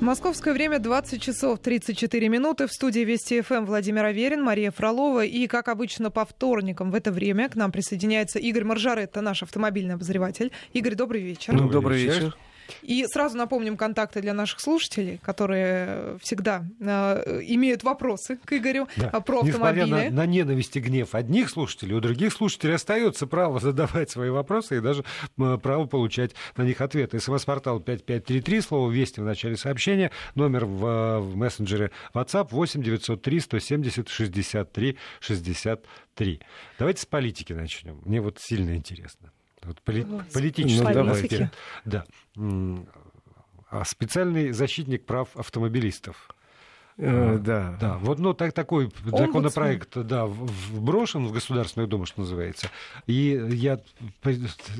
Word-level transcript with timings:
Московское 0.00 0.52
время 0.52 0.78
20 0.78 1.22
часов 1.22 1.58
34 1.58 2.28
минуты. 2.28 2.66
В 2.66 2.72
студии 2.72 3.00
Вести 3.00 3.40
ФМ 3.40 3.64
Владимир 3.64 4.04
Аверин, 4.04 4.42
Мария 4.42 4.70
Фролова. 4.70 5.24
И, 5.24 5.46
как 5.46 5.68
обычно, 5.68 6.10
по 6.10 6.26
вторникам 6.26 6.90
в 6.90 6.94
это 6.94 7.10
время 7.10 7.48
к 7.48 7.56
нам 7.56 7.72
присоединяется 7.72 8.38
Игорь 8.38 8.64
Маржаретта, 8.64 9.22
наш 9.22 9.42
автомобильный 9.42 9.94
обозреватель. 9.94 10.52
Игорь, 10.74 10.96
добрый 10.96 11.22
вечер. 11.22 11.54
Ну, 11.54 11.70
добрый 11.70 12.02
вечер. 12.02 12.36
И 12.82 13.06
сразу 13.06 13.36
напомним 13.36 13.76
контакты 13.76 14.20
для 14.20 14.32
наших 14.34 14.60
слушателей, 14.60 15.18
которые 15.22 16.18
всегда 16.20 16.64
э, 16.80 17.40
имеют 17.44 17.82
вопросы 17.84 18.38
к 18.44 18.52
Игорю 18.52 18.88
Да. 18.96 19.10
э, 19.12 19.20
про 19.20 19.40
автомобили. 19.40 19.84
Несмотря 19.84 20.10
на, 20.10 20.16
на 20.16 20.26
ненависть 20.26 20.76
и 20.76 20.80
гнев 20.80 21.14
одних 21.14 21.50
слушателей, 21.50 21.94
у 21.94 22.00
других 22.00 22.32
слушателей 22.32 22.74
остается 22.74 23.26
право 23.26 23.60
задавать 23.60 24.10
свои 24.10 24.30
вопросы 24.30 24.78
и 24.78 24.80
даже 24.80 25.04
право 25.36 25.86
получать 25.86 26.34
на 26.56 26.62
них 26.62 26.80
ответы. 26.80 27.18
СМС-портал 27.20 27.80
5533, 27.80 28.60
слово 28.60 28.90
«Вести» 28.90 29.20
в 29.20 29.24
начале 29.24 29.56
сообщения, 29.56 30.10
номер 30.34 30.64
в, 30.64 30.86
э, 30.86 31.18
в 31.20 31.36
мессенджере 31.36 31.90
WhatsApp 32.14 32.48
8 32.50 32.82
903 32.82 33.40
170 33.40 34.08
63 34.08 34.98
63. 35.20 36.40
Давайте 36.78 37.02
с 37.02 37.06
политики 37.06 37.52
начнем. 37.52 38.00
Мне 38.04 38.20
вот 38.20 38.38
сильно 38.40 38.74
интересно. 38.76 39.32
Вот 39.62 39.80
поли- 39.82 40.04
Ну, 40.04 40.20
с 40.20 40.32
политические 40.32 40.84
политики. 40.84 41.34
новости. 41.34 41.50
Да. 41.84 42.04
А 43.68 43.84
Специальный 43.84 44.52
защитник 44.52 45.04
прав 45.06 45.36
автомобилистов. 45.36 46.28
Э, 46.98 47.38
да. 47.38 47.76
Да, 47.78 47.98
вот 47.98 48.18
ну, 48.18 48.32
так, 48.32 48.52
такой 48.52 48.90
законопроект 49.04 49.96
да, 49.96 50.24
вброшен 50.26 51.26
в 51.26 51.32
Государственную 51.32 51.88
Думу, 51.88 52.06
что 52.06 52.20
называется. 52.20 52.70
И 53.06 53.38
я, 53.50 53.80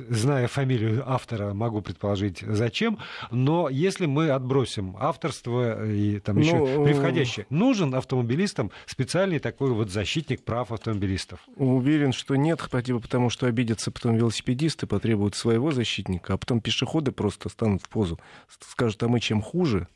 зная 0.08 0.48
фамилию 0.48 1.04
автора, 1.06 1.52
могу 1.52 1.82
предположить, 1.82 2.40
зачем. 2.40 2.98
Но 3.30 3.68
если 3.68 4.06
мы 4.06 4.30
отбросим 4.30 4.96
авторство 4.98 5.86
и 5.86 6.18
там 6.20 6.38
еще 6.38 6.56
Ну, 6.56 6.84
превходящее, 6.84 7.46
нужен 7.50 7.94
автомобилистам 7.94 8.70
специальный 8.86 9.38
такой 9.38 9.73
вот 9.73 9.90
защитник 9.90 10.42
прав 10.42 10.73
автомобилистов. 10.73 11.40
Уверен, 11.56 12.12
что 12.12 12.36
нет, 12.36 12.62
хотя 12.62 12.95
бы 12.95 13.01
потому, 13.01 13.28
что 13.28 13.46
обидятся 13.46 13.90
потом 13.90 14.16
велосипедисты, 14.16 14.86
потребуют 14.86 15.34
своего 15.34 15.70
защитника, 15.70 16.34
а 16.34 16.36
потом 16.38 16.60
пешеходы 16.60 17.12
просто 17.12 17.51
станут 17.51 17.82
в 17.82 17.88
позу, 17.90 18.18
скажут, 18.60 19.02
а 19.02 19.08
мы 19.08 19.20
чем 19.20 19.42
хуже, 19.42 19.86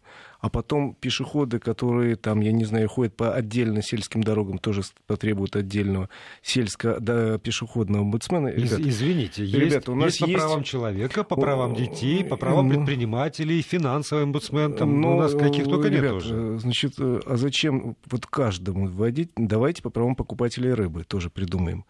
а 0.40 0.48
потом 0.48 0.94
пешеходы, 0.98 1.58
которые 1.58 2.16
там, 2.16 2.40
я 2.40 2.52
не 2.52 2.64
знаю, 2.64 2.88
ходят 2.88 3.14
по 3.14 3.34
отдельно 3.34 3.82
сельским 3.82 4.22
дорогам, 4.22 4.58
тоже 4.58 4.82
потребуют 5.06 5.54
отдельного 5.56 6.08
сельско-пешеходного 6.42 8.02
омбудсмена. 8.02 8.48
Из- 8.48 8.72
Ребят, 8.72 8.80
извините, 8.86 9.44
есть, 9.44 9.88
у 9.88 9.94
нас 9.94 10.06
есть 10.06 10.20
по 10.20 10.24
есть- 10.26 10.38
правам 10.38 10.62
человека, 10.62 11.24
по 11.24 11.36
правам 11.36 11.74
детей, 11.74 12.24
по 12.24 12.36
правам 12.36 12.68
ну, 12.68 12.74
предпринимателей, 12.74 13.62
финансовый 13.62 14.22
омбудсмен, 14.24 14.74
там 14.74 15.00
Ну, 15.00 15.16
у 15.16 15.18
нас 15.20 15.34
каких 15.34 15.64
только 15.64 15.88
нет 15.90 16.00
ребят, 16.00 16.12
уже. 16.14 16.34
э, 16.34 16.58
Значит, 16.60 16.94
э, 16.98 17.20
а 17.26 17.36
зачем 17.36 17.96
вот 18.10 18.26
каждому 18.26 18.86
вводить? 18.88 19.30
Давайте 19.36 19.82
по 19.82 19.90
правам 19.90 20.14
покупателей 20.14 20.72
рыбы 20.72 21.04
тоже 21.04 21.30
придумаем. 21.30 21.84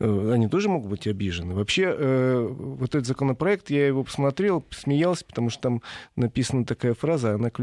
Э, 0.00 0.32
Они 0.32 0.48
тоже 0.48 0.68
могут 0.68 0.90
быть 0.90 1.06
обижены. 1.06 1.54
Вообще, 1.54 1.94
э, 1.96 2.46
вот 2.48 2.90
этот 2.94 3.06
законопроект, 3.06 3.70
я 3.70 3.86
его 3.86 4.02
посмотрел, 4.04 4.64
смеялся, 4.70 5.24
потому 5.24 5.50
что 5.50 5.62
там 5.62 5.82
написана 6.16 6.64
такая 6.64 6.94
фраза, 6.94 7.34
она 7.34 7.50
ключевая, 7.50 7.61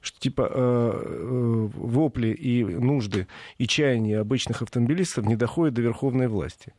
что 0.00 0.20
типа 0.20 0.50
э, 0.50 0.92
э, 1.04 1.68
вопли 1.74 2.28
и 2.28 2.64
нужды 2.64 3.26
и 3.58 3.66
чаяния 3.66 4.20
обычных 4.20 4.62
автомобилистов 4.62 5.26
не 5.26 5.36
доходят 5.36 5.74
до 5.74 5.82
верховной 5.82 6.28
власти. 6.28 6.72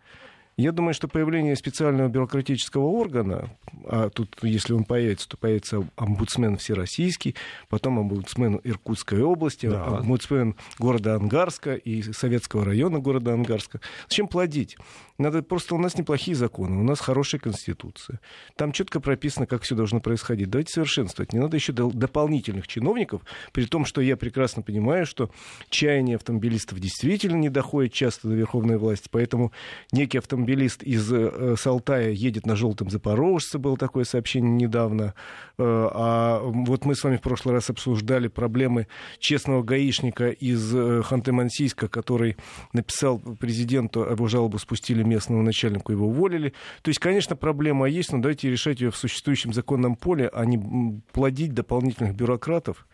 Я 0.59 0.71
думаю, 0.71 0.95
что 0.95 1.08
появление 1.08 1.55
специального 1.55 2.08
бюрократического 2.08 2.85
органа, 2.85 3.52
а 3.85 4.09
тут, 4.09 4.38
если 4.41 4.73
он 4.73 4.85
появится, 4.85 5.30
то 5.30 5.38
появится 5.38 5.88
омбудсмен 5.97 6.58
всероссийский, 6.58 7.35
потом 7.69 7.99
омбудсмен 7.99 8.59
Иркутской 8.63 9.21
области, 9.21 9.67
Да. 9.67 9.85
омбудсмен 9.99 10.55
города 10.80 11.13
Ангарска 11.13 11.75
и 11.75 12.02
Советского 12.02 12.65
района 12.65 12.97
города 12.97 13.33
Ангарска. 13.33 13.81
Зачем 14.09 14.27
плодить? 14.27 14.77
Надо 15.18 15.42
просто 15.42 15.76
у 15.76 15.78
нас 15.78 15.98
неплохие 15.98 16.36
законы, 16.36 16.78
у 16.78 16.83
нас 16.83 17.00
хорошая 17.00 17.42
конституция. 17.42 18.20
Там 18.55 18.72
четко 18.72 19.00
прописано, 19.00 19.48
как 19.48 19.64
все 19.64 19.76
должно 19.76 20.00
происходить. 20.00 20.50
Давайте 20.50 20.73
совершенствовать. 20.73 21.33
Не 21.33 21.39
надо 21.39 21.58
еще 21.58 21.73
дополнительных 21.73 22.67
чиновников, 22.67 23.22
при 23.52 23.66
том, 23.66 23.86
что 23.86 24.02
я 24.02 24.16
прекрасно 24.17 24.61
понимаю, 24.61 25.06
что 25.06 25.32
чаяние 25.70 26.17
автомобилистов 26.17 26.80
действительно 26.80 27.38
не 27.38 27.50
доходит 27.50 27.94
часто 27.94 28.27
до 28.27 28.36
верховной 28.36 28.77
власти, 28.77 29.08
поэтому 29.11 29.52
некий 29.92 30.17
автомобилист 30.17 30.83
из 30.83 31.11
э, 31.11 31.56
Салтая 31.58 32.11
едет 32.11 32.45
на 32.45 32.56
желтом 32.56 32.89
Запорожце, 32.89 33.58
было 33.58 33.77
такое 33.77 34.04
сообщение 34.04 34.52
недавно, 34.52 35.14
Э, 35.58 35.89
а 35.92 36.39
вот 36.44 36.86
мы 36.86 36.95
с 36.95 37.04
вами 37.04 37.17
в 37.17 37.22
прошлый 37.22 37.56
раз 37.56 37.70
обсуждали 37.70 38.27
проблемы 38.27 38.88
честного 39.20 39.64
гаишника 39.64 40.30
из 40.30 40.73
э, 40.73 41.02
Ханты-Мансийска, 41.02 41.88
который 41.88 42.38
написал 42.73 43.20
президенту, 43.20 44.02
его 44.04 44.27
жалобу 44.27 44.60
спустили 44.60 45.04
местному 45.08 45.42
начальнику, 45.42 45.92
его 45.92 46.08
уволили. 46.08 46.54
То 46.82 46.90
есть, 46.90 47.00
конечно, 47.00 47.36
проблема 47.36 47.88
есть, 47.88 48.12
но 48.12 48.20
давайте 48.20 48.50
решать 48.50 48.82
ее 48.82 48.92
в 48.92 48.98
существующем 48.98 49.54
законном 49.54 49.95
поле, 49.95 50.30
а 50.34 50.45
не 50.45 51.02
плодить 51.12 51.54
дополнительных 51.54 52.16
бюрократов, 52.16 52.88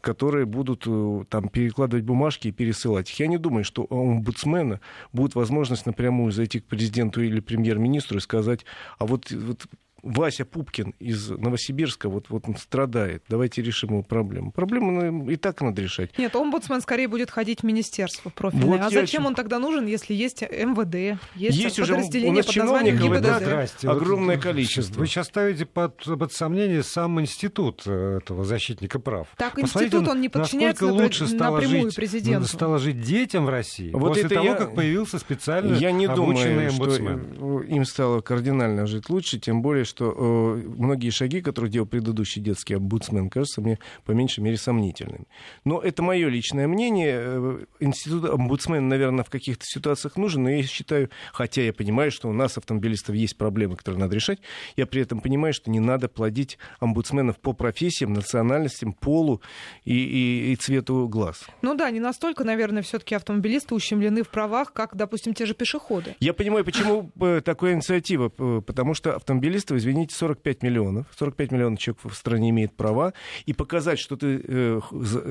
которые 0.00 0.44
будут 0.44 0.84
э, 0.86 1.24
там 1.28 1.48
перекладывать 1.48 2.04
бумажки 2.04 2.48
и 2.48 2.52
пересылать 2.52 3.10
их. 3.10 3.18
Я 3.18 3.26
не 3.26 3.38
думаю, 3.38 3.64
что 3.64 3.86
у 3.88 4.10
омбудсмена 4.12 4.80
будет 5.12 5.34
возможность 5.34 5.86
напрямую 5.86 6.30
зайти 6.30 6.60
к 6.60 6.66
президенту 6.66 7.22
или 7.22 7.40
премьер-министру 7.40 8.18
и 8.18 8.20
сказать, 8.20 8.64
а 8.98 9.06
вот, 9.06 9.30
вот 9.30 9.66
Вася 10.04 10.44
Пупкин 10.44 10.94
из 10.98 11.30
Новосибирска, 11.30 12.08
вот, 12.08 12.26
вот 12.28 12.44
он 12.46 12.56
страдает, 12.56 13.22
давайте 13.28 13.62
решим 13.62 13.90
его 13.90 14.02
проблему. 14.02 14.52
Проблему 14.52 14.90
ну, 14.90 15.30
и 15.30 15.36
так 15.36 15.62
надо 15.62 15.80
решать. 15.80 16.16
Нет, 16.18 16.36
омбудсмен 16.36 16.82
скорее 16.82 17.08
будет 17.08 17.30
ходить 17.30 17.60
в 17.60 17.62
министерство 17.64 18.28
профильное. 18.28 18.66
Вот 18.66 18.80
а 18.80 18.84
я 18.84 18.90
зачем 18.90 19.06
чем- 19.22 19.26
он 19.26 19.34
тогда 19.34 19.58
нужен, 19.58 19.86
если 19.86 20.12
есть 20.14 20.42
МВД, 20.42 21.18
есть, 21.34 21.56
Есть 21.56 21.78
уже 21.78 21.94
подразделение 21.94 22.32
у 22.32 22.36
нас 22.36 22.46
под 22.46 22.56
названием 22.56 22.96
ГИБДД? 22.98 23.22
да, 23.22 23.38
Здрасте. 23.40 23.88
Вот 23.88 23.96
Огромное 23.96 24.36
количество. 24.36 25.00
Вы 25.00 25.06
сейчас 25.06 25.26
ставите 25.28 25.64
под, 25.64 25.96
под 26.04 26.32
сомнение 26.32 26.82
сам 26.82 27.18
институт 27.20 27.82
э, 27.86 28.18
этого 28.22 28.44
защитника 28.44 28.98
прав. 28.98 29.28
Так 29.38 29.54
Посмотрите, 29.54 29.96
институт, 29.96 30.08
он 30.08 30.20
не 30.20 30.28
подчиняется 30.28 30.84
насколько 30.84 31.02
лучше 31.02 31.26
стало 31.28 31.54
напрямую 31.56 31.84
жить, 31.86 31.96
президенту. 31.96 32.48
стало 32.48 32.78
жить 32.78 33.00
детям 33.00 33.46
в 33.46 33.48
России 33.48 33.90
Вот 33.92 34.08
после 34.08 34.24
это 34.24 34.34
того, 34.34 34.46
я- 34.46 34.54
как 34.54 34.74
появился 34.74 35.18
специально 35.18 35.74
Я 35.76 35.92
не 35.92 36.04
обученный 36.06 36.68
думаю, 36.68 36.70
что 36.70 36.82
омбудсмен. 36.82 37.62
э, 37.62 37.66
им 37.68 37.84
стало 37.84 38.20
кардинально 38.20 38.86
жить 38.86 39.08
лучше, 39.08 39.38
тем 39.38 39.62
более, 39.62 39.84
что 39.84 39.93
э, 40.00 40.62
многие 40.76 41.10
шаги, 41.10 41.40
которые 41.40 41.70
делал 41.70 41.86
предыдущий 41.86 42.40
детский 42.42 42.74
омбудсмен, 42.74 43.30
кажутся 43.30 43.60
мне 43.60 43.78
по 44.04 44.12
меньшей 44.12 44.40
мере 44.40 44.56
сомнительными. 44.56 45.26
Но 45.64 45.80
это 45.80 46.02
мое 46.02 46.28
личное 46.28 46.66
мнение. 46.68 47.14
Э, 47.18 47.64
Институт 47.80 48.24
омбудсмена, 48.30 48.86
наверное, 48.86 49.24
в 49.24 49.30
каких-то 49.30 49.64
ситуациях 49.66 50.16
нужен, 50.16 50.42
но 50.44 50.50
я 50.50 50.62
считаю, 50.62 51.10
хотя 51.32 51.62
я 51.62 51.72
понимаю, 51.72 52.10
что 52.10 52.28
у 52.28 52.32
нас, 52.32 52.56
автомобилистов, 52.58 53.14
есть 53.14 53.36
проблемы, 53.36 53.76
которые 53.76 54.00
надо 54.00 54.14
решать, 54.14 54.38
я 54.76 54.86
при 54.86 55.02
этом 55.02 55.20
понимаю, 55.20 55.52
что 55.54 55.70
не 55.70 55.80
надо 55.80 56.08
плодить 56.08 56.58
омбудсменов 56.80 57.38
по 57.38 57.52
профессиям, 57.52 58.12
национальностям, 58.12 58.92
полу 58.92 59.40
и, 59.84 59.94
и- 59.94 60.52
и 60.52 60.56
цвету 60.56 61.08
глаз. 61.08 61.44
Ну 61.62 61.74
да, 61.74 61.90
не 61.90 62.00
настолько, 62.00 62.44
наверное, 62.44 62.82
все-таки 62.82 63.14
автомобилисты 63.14 63.74
ущемлены 63.74 64.22
в 64.22 64.28
правах, 64.28 64.72
как, 64.72 64.96
допустим, 64.96 65.34
те 65.34 65.46
же 65.46 65.54
пешеходы. 65.54 66.16
Я 66.20 66.32
понимаю, 66.34 66.64
почему 66.64 67.10
э, 67.20 67.40
такая 67.44 67.74
инициатива. 67.74 68.32
э, 68.38 68.60
Потому 68.66 68.94
что 68.94 69.14
автомобилистов, 69.16 69.78
извините, 69.84 70.14
45 70.14 70.62
миллионов. 70.62 71.06
45 71.18 71.52
миллионов 71.52 71.78
человек 71.78 72.00
в 72.04 72.14
стране 72.14 72.50
имеет 72.50 72.72
права. 72.74 73.12
И 73.46 73.52
показать, 73.52 73.98
что 73.98 74.16
ты, 74.16 74.40
э, 74.42 74.80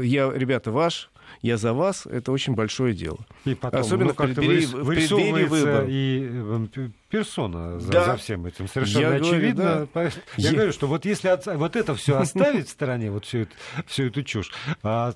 я, 0.04 0.32
ребята, 0.32 0.72
ваш, 0.72 1.10
я 1.42 1.58
за 1.58 1.74
вас, 1.74 2.06
это 2.06 2.32
очень 2.32 2.54
большое 2.54 2.94
дело. 2.94 3.18
И 3.46 3.56
потом, 3.56 3.80
Особенно 3.82 4.08
ну, 4.10 4.14
в 4.14 4.18
преддверии- 4.18 4.66
в 4.66 4.88
преддверии 4.88 5.46
выборов. 5.46 5.86
и 5.90 6.30
э, 6.32 6.90
персона 7.14 7.80
за, 7.80 7.92
Да. 7.92 8.06
за 8.06 8.16
всем 8.18 8.44
этим. 8.48 8.68
Совершенно 8.68 9.02
Я 9.02 9.08
говорю, 9.10 9.26
очевидно. 9.28 9.64
да. 9.64 9.88
Поэтому 9.94 10.24
Я 10.38 10.52
говорю, 10.52 10.72
что 10.72 10.88
вот 10.88 11.06
если 11.06 11.28
от- 11.28 11.46
вот 11.46 11.76
это 11.76 11.94
все 11.94 12.18
оставить 12.18 12.68
в 12.68 12.72
стороне, 12.72 13.12
вот 13.12 13.26
всю, 13.26 13.40
эту- 13.42 13.52
всю 13.86 14.06
эту 14.08 14.24
чушь, 14.24 14.52
а, 14.82 15.14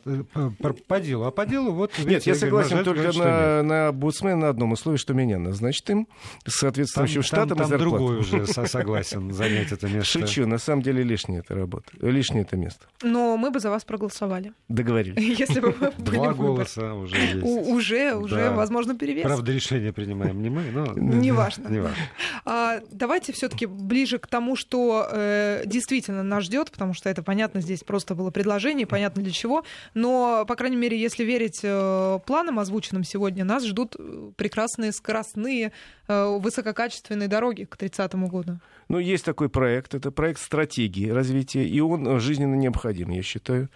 по, 0.87 0.99
делу, 0.99 1.23
а 1.25 1.31
по 1.31 1.47
делу 1.47 1.71
вот... 1.71 1.91
Нет, 2.05 2.27
я 2.27 2.35
согласен 2.35 2.83
только 2.83 3.11
на, 3.17 3.63
на 3.63 3.87
омбудсмена 3.89 4.35
на 4.37 4.49
одном 4.49 4.73
условии, 4.73 4.97
что 4.97 5.15
меня 5.15 5.39
назначит 5.39 5.89
им 5.89 6.07
соответствующим 6.45 7.21
Там, 7.21 7.23
штатом 7.23 7.49
там, 7.49 7.57
и 7.57 7.61
там 7.61 7.69
зарплатой. 7.69 7.97
другой 8.07 8.17
уже 8.19 8.45
со- 8.45 8.65
согласен 8.67 9.33
занять 9.33 9.71
это 9.71 9.87
место. 9.87 10.19
Шучу, 10.19 10.45
на 10.45 10.59
самом 10.59 10.83
деле 10.83 11.01
лишняя 11.01 11.39
эта 11.39 11.55
работа, 11.55 11.89
лишнее 11.99 12.43
это 12.43 12.57
место. 12.57 12.85
Но 13.01 13.37
мы 13.37 13.49
бы 13.49 13.59
за 13.59 13.71
вас 13.71 13.83
проголосовали, 13.83 14.53
Договорились. 14.69 15.39
если 15.39 15.61
бы 15.61 15.71
были 15.71 15.91
Два 15.97 16.33
голоса 16.35 16.93
уже 16.93 17.17
есть. 17.17 17.41
Уже, 17.43 18.13
уже, 18.15 18.35
Да. 18.35 18.51
возможно, 18.51 18.95
перевес. 18.95 19.23
Правда, 19.23 19.51
решение 19.51 19.91
принимаем 19.91 20.43
не 20.43 20.51
мы, 20.51 20.61
но... 20.71 20.93
Неважно. 20.95 21.67
Да. 21.89 22.41
А, 22.45 22.81
давайте 22.91 23.33
все-таки 23.33 23.65
ближе 23.65 24.19
к 24.19 24.27
тому, 24.27 24.55
что 24.55 25.07
э, 25.11 25.63
действительно 25.65 26.23
нас 26.23 26.43
ждет, 26.43 26.71
потому 26.71 26.93
что 26.93 27.09
это 27.09 27.23
понятно, 27.23 27.61
здесь 27.61 27.83
просто 27.83 28.15
было 28.15 28.31
предложение, 28.31 28.87
понятно 28.87 29.21
для 29.21 29.31
чего. 29.31 29.63
Но, 29.93 30.45
по 30.47 30.55
крайней 30.55 30.77
мере, 30.77 30.99
если 30.99 31.23
верить 31.23 31.59
э, 31.63 32.19
планам, 32.25 32.59
озвученным 32.59 33.03
сегодня, 33.03 33.43
нас 33.43 33.65
ждут 33.65 33.95
э, 33.97 34.31
прекрасные 34.35 34.91
скоростные, 34.91 35.71
э, 36.07 36.37
высококачественные 36.39 37.27
дороги 37.27 37.63
к 37.63 37.77
30 37.77 38.15
году. 38.15 38.59
Ну, 38.89 38.99
есть 38.99 39.25
такой 39.25 39.49
проект, 39.49 39.95
это 39.95 40.11
проект 40.11 40.39
стратегии 40.39 41.09
развития, 41.09 41.65
и 41.65 41.79
он 41.81 42.19
жизненно 42.19 42.55
необходим, 42.55 43.09
я 43.09 43.21
считаю 43.21 43.69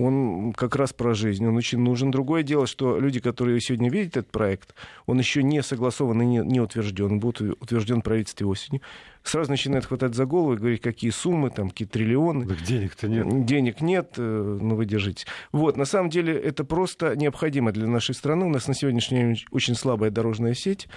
он 0.00 0.52
как 0.52 0.76
раз 0.76 0.92
про 0.92 1.14
жизнь, 1.14 1.46
он 1.46 1.56
очень 1.56 1.78
нужен. 1.78 2.10
Другое 2.10 2.42
дело, 2.42 2.66
что 2.66 2.98
люди, 2.98 3.20
которые 3.20 3.60
сегодня 3.60 3.90
видят 3.90 4.16
этот 4.16 4.32
проект, 4.32 4.74
он 5.06 5.18
еще 5.18 5.42
не 5.42 5.62
согласован 5.62 6.22
и 6.22 6.26
не, 6.26 6.38
не 6.38 6.60
утвержден, 6.60 7.20
будет 7.20 7.40
утвержден 7.60 8.00
в 8.00 8.04
правительстве 8.04 8.46
осенью 8.46 8.80
сразу 9.22 9.50
начинают 9.50 9.86
хватать 9.86 10.14
за 10.14 10.24
голову 10.26 10.54
и 10.54 10.56
говорить, 10.56 10.80
какие 10.80 11.10
суммы, 11.10 11.50
там, 11.50 11.70
какие 11.70 11.86
триллионы. 11.86 12.46
Так 12.46 12.62
денег-то 12.62 13.08
нет. 13.08 13.44
Денег 13.44 13.80
нет, 13.80 14.14
э, 14.16 14.58
ну 14.60 14.74
вы 14.74 14.86
держите. 14.86 15.26
Вот, 15.52 15.76
на 15.76 15.84
самом 15.84 16.10
деле 16.10 16.34
это 16.34 16.64
просто 16.64 17.16
необходимо 17.16 17.72
для 17.72 17.86
нашей 17.86 18.14
страны. 18.14 18.46
У 18.46 18.50
нас 18.50 18.68
на 18.68 18.74
сегодняшний 18.74 19.18
день 19.18 19.44
очень 19.50 19.74
слабая 19.74 20.10
дорожная 20.10 20.54
сеть. 20.54 20.88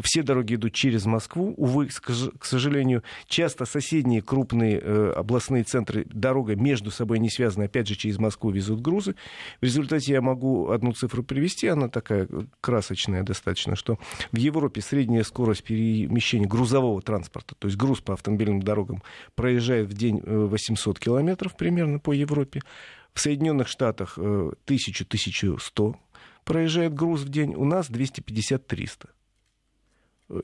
Все 0.00 0.22
дороги 0.22 0.54
идут 0.54 0.72
через 0.72 1.04
Москву. 1.04 1.54
Увы, 1.56 1.88
к 1.88 2.44
сожалению, 2.44 3.02
часто 3.26 3.66
соседние 3.66 4.22
крупные 4.22 4.80
э, 4.80 5.12
областные 5.16 5.64
центры 5.64 6.06
дорога 6.10 6.56
между 6.56 6.90
собой 6.90 7.18
не 7.18 7.28
связаны. 7.28 7.64
Опять 7.64 7.88
же, 7.88 7.94
через 7.94 8.18
Москву 8.18 8.50
везут 8.50 8.80
грузы. 8.80 9.14
В 9.60 9.64
результате 9.64 10.12
я 10.12 10.22
могу 10.22 10.70
одну 10.70 10.92
цифру 10.92 11.22
привести, 11.22 11.66
она 11.66 11.88
такая 11.88 12.26
красочная 12.60 13.22
достаточно, 13.22 13.76
что 13.76 13.98
в 14.30 14.36
Европе 14.36 14.80
средняя 14.80 15.24
скорость 15.24 15.64
перемещения 15.64 16.46
грузового 16.46 17.02
транспорта, 17.02 17.54
то 17.58 17.68
есть 17.68 17.71
груз 17.76 18.00
по 18.00 18.14
автомобильным 18.14 18.62
дорогам 18.62 19.02
проезжает 19.34 19.88
в 19.88 19.94
день 19.94 20.20
800 20.20 20.96
э, 20.96 21.00
километров 21.00 21.56
примерно 21.56 21.98
по 21.98 22.12
Европе. 22.12 22.62
В 23.12 23.20
Соединенных 23.20 23.68
Штатах 23.68 24.18
1000-1100 24.18 25.90
э, 25.90 25.94
проезжает 26.44 26.94
груз 26.94 27.22
в 27.22 27.28
день, 27.28 27.54
у 27.54 27.64
нас 27.64 27.90
250-300. 27.90 29.08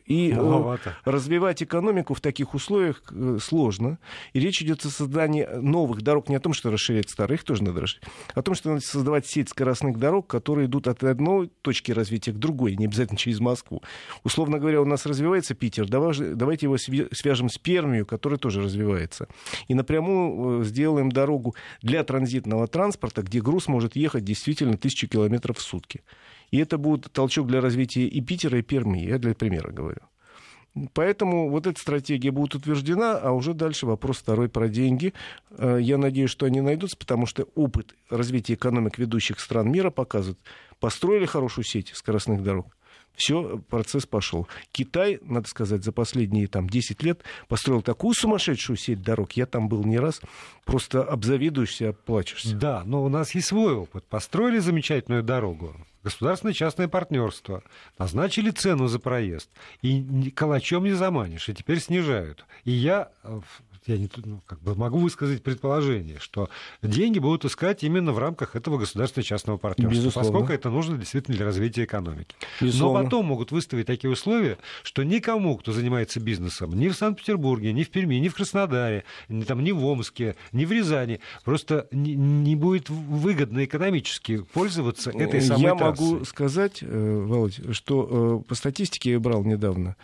И 0.06 0.30
э, 0.30 0.34
Маловато. 0.34 0.96
развивать 1.04 1.62
экономику 1.62 2.14
в 2.14 2.20
таких 2.20 2.54
условиях 2.54 3.02
э, 3.10 3.38
сложно. 3.40 3.98
И 4.32 4.40
речь 4.40 4.62
идет 4.62 4.84
о 4.84 4.88
создании 4.88 5.44
новых 5.44 6.02
дорог, 6.02 6.28
не 6.28 6.36
о 6.36 6.40
том, 6.40 6.52
что 6.52 6.70
расширять 6.70 7.10
старые, 7.10 7.36
их 7.36 7.44
тоже 7.44 7.62
надо 7.62 7.80
расширять, 7.80 8.08
а 8.34 8.40
о 8.40 8.42
том, 8.42 8.54
что 8.54 8.70
надо 8.70 8.80
создавать 8.80 9.26
сеть 9.26 9.48
скоростных 9.48 9.98
дорог, 9.98 10.26
которые 10.26 10.66
идут 10.66 10.88
от 10.88 11.02
одной 11.04 11.50
точки 11.62 11.92
развития 11.92 12.32
к 12.32 12.38
другой, 12.38 12.76
не 12.76 12.86
обязательно 12.86 13.18
через 13.18 13.40
Москву. 13.40 13.82
Условно 14.24 14.58
говоря, 14.58 14.80
у 14.82 14.84
нас 14.84 15.06
развивается 15.06 15.54
Питер, 15.54 15.88
давайте 15.88 16.66
его 16.66 16.76
свяжем 16.76 17.48
с 17.48 17.58
Пермию, 17.58 18.06
которая 18.06 18.38
тоже 18.38 18.62
развивается. 18.62 19.28
И 19.68 19.74
напрямую 19.74 20.62
э, 20.62 20.64
сделаем 20.64 21.10
дорогу 21.10 21.54
для 21.82 22.04
транзитного 22.04 22.66
транспорта, 22.66 23.22
где 23.22 23.40
груз 23.40 23.68
может 23.68 23.96
ехать 23.96 24.24
действительно 24.24 24.76
тысячу 24.76 25.08
километров 25.08 25.58
в 25.58 25.62
сутки. 25.62 26.02
И 26.50 26.58
это 26.58 26.78
будет 26.78 27.12
толчок 27.12 27.46
для 27.46 27.60
развития 27.60 28.06
и 28.06 28.20
Питера, 28.20 28.58
и 28.58 28.62
Перми, 28.62 28.98
я 28.98 29.18
для 29.18 29.34
примера 29.34 29.70
говорю. 29.70 30.00
Поэтому 30.92 31.50
вот 31.50 31.66
эта 31.66 31.80
стратегия 31.80 32.30
будет 32.30 32.54
утверждена, 32.54 33.18
а 33.18 33.32
уже 33.32 33.54
дальше 33.54 33.86
вопрос 33.86 34.18
второй 34.18 34.48
про 34.48 34.68
деньги. 34.68 35.12
Э, 35.50 35.78
я 35.80 35.98
надеюсь, 35.98 36.30
что 36.30 36.46
они 36.46 36.60
найдутся, 36.60 36.96
потому 36.96 37.26
что 37.26 37.48
опыт 37.54 37.94
развития 38.10 38.54
экономик 38.54 38.98
ведущих 38.98 39.40
стран 39.40 39.70
мира 39.70 39.90
показывает, 39.90 40.38
построили 40.78 41.26
хорошую 41.26 41.64
сеть 41.64 41.90
скоростных 41.94 42.42
дорог, 42.42 42.76
все, 43.18 43.58
процесс 43.68 44.06
пошел. 44.06 44.46
Китай, 44.70 45.18
надо 45.22 45.48
сказать, 45.48 45.82
за 45.82 45.90
последние 45.92 46.46
там, 46.46 46.68
10 46.68 47.02
лет 47.02 47.22
построил 47.48 47.82
такую 47.82 48.14
сумасшедшую 48.14 48.76
сеть 48.76 49.02
дорог, 49.02 49.32
я 49.32 49.44
там 49.44 49.68
был 49.68 49.84
не 49.84 49.98
раз, 49.98 50.20
просто 50.64 51.02
обзавидуешься, 51.02 51.92
плачешься. 51.92 52.54
Да, 52.54 52.82
но 52.84 53.04
у 53.04 53.08
нас 53.08 53.34
есть 53.34 53.48
свой 53.48 53.74
опыт. 53.74 54.04
Построили 54.04 54.58
замечательную 54.58 55.24
дорогу, 55.24 55.74
государственное 56.04 56.54
частное 56.54 56.86
партнерство, 56.86 57.64
назначили 57.98 58.50
цену 58.50 58.86
за 58.86 59.00
проезд, 59.00 59.50
и 59.82 60.30
калачом 60.30 60.84
не 60.84 60.92
заманишь, 60.92 61.48
и 61.48 61.54
теперь 61.54 61.80
снижают. 61.80 62.46
И 62.64 62.70
я 62.70 63.10
э, 63.24 63.40
я 63.88 63.98
не, 63.98 64.08
ну, 64.24 64.40
как 64.46 64.60
бы 64.60 64.74
могу 64.74 64.98
высказать 64.98 65.42
предположение, 65.42 66.18
что 66.20 66.48
деньги 66.82 67.18
будут 67.18 67.44
искать 67.44 67.82
именно 67.82 68.12
в 68.12 68.18
рамках 68.18 68.54
этого 68.54 68.78
государственного 68.78 69.24
частного 69.24 69.56
партнерства, 69.56 69.96
Безусловно. 69.96 70.30
поскольку 70.30 70.52
это 70.52 70.70
нужно 70.70 70.98
действительно 70.98 71.36
для 71.36 71.46
развития 71.46 71.84
экономики. 71.84 72.36
Безусловно. 72.60 72.98
Но 72.98 73.04
потом 73.04 73.26
могут 73.26 73.50
выставить 73.50 73.86
такие 73.86 74.10
условия, 74.10 74.58
что 74.82 75.02
никому, 75.02 75.56
кто 75.56 75.72
занимается 75.72 76.20
бизнесом, 76.20 76.78
ни 76.78 76.88
в 76.88 76.94
Санкт-Петербурге, 76.94 77.72
ни 77.72 77.82
в 77.82 77.90
Перми, 77.90 78.16
ни 78.16 78.28
в 78.28 78.34
Краснодаре, 78.34 79.04
ни, 79.28 79.42
там, 79.44 79.64
ни 79.64 79.72
в 79.72 79.84
Омске, 79.84 80.36
ни 80.52 80.64
в 80.64 80.72
Рязани, 80.72 81.20
просто 81.44 81.88
не, 81.90 82.14
не 82.14 82.56
будет 82.56 82.90
выгодно 82.90 83.64
экономически 83.64 84.42
пользоваться 84.52 85.10
этой 85.10 85.40
самой 85.40 85.62
Я 85.62 85.74
трассой. 85.74 86.04
могу 86.04 86.24
сказать, 86.24 86.78
э, 86.82 87.24
Володь, 87.26 87.60
что 87.74 88.42
э, 88.44 88.48
по 88.48 88.54
статистике 88.54 89.12
я 89.12 89.20
брал 89.20 89.44
недавно, 89.44 89.96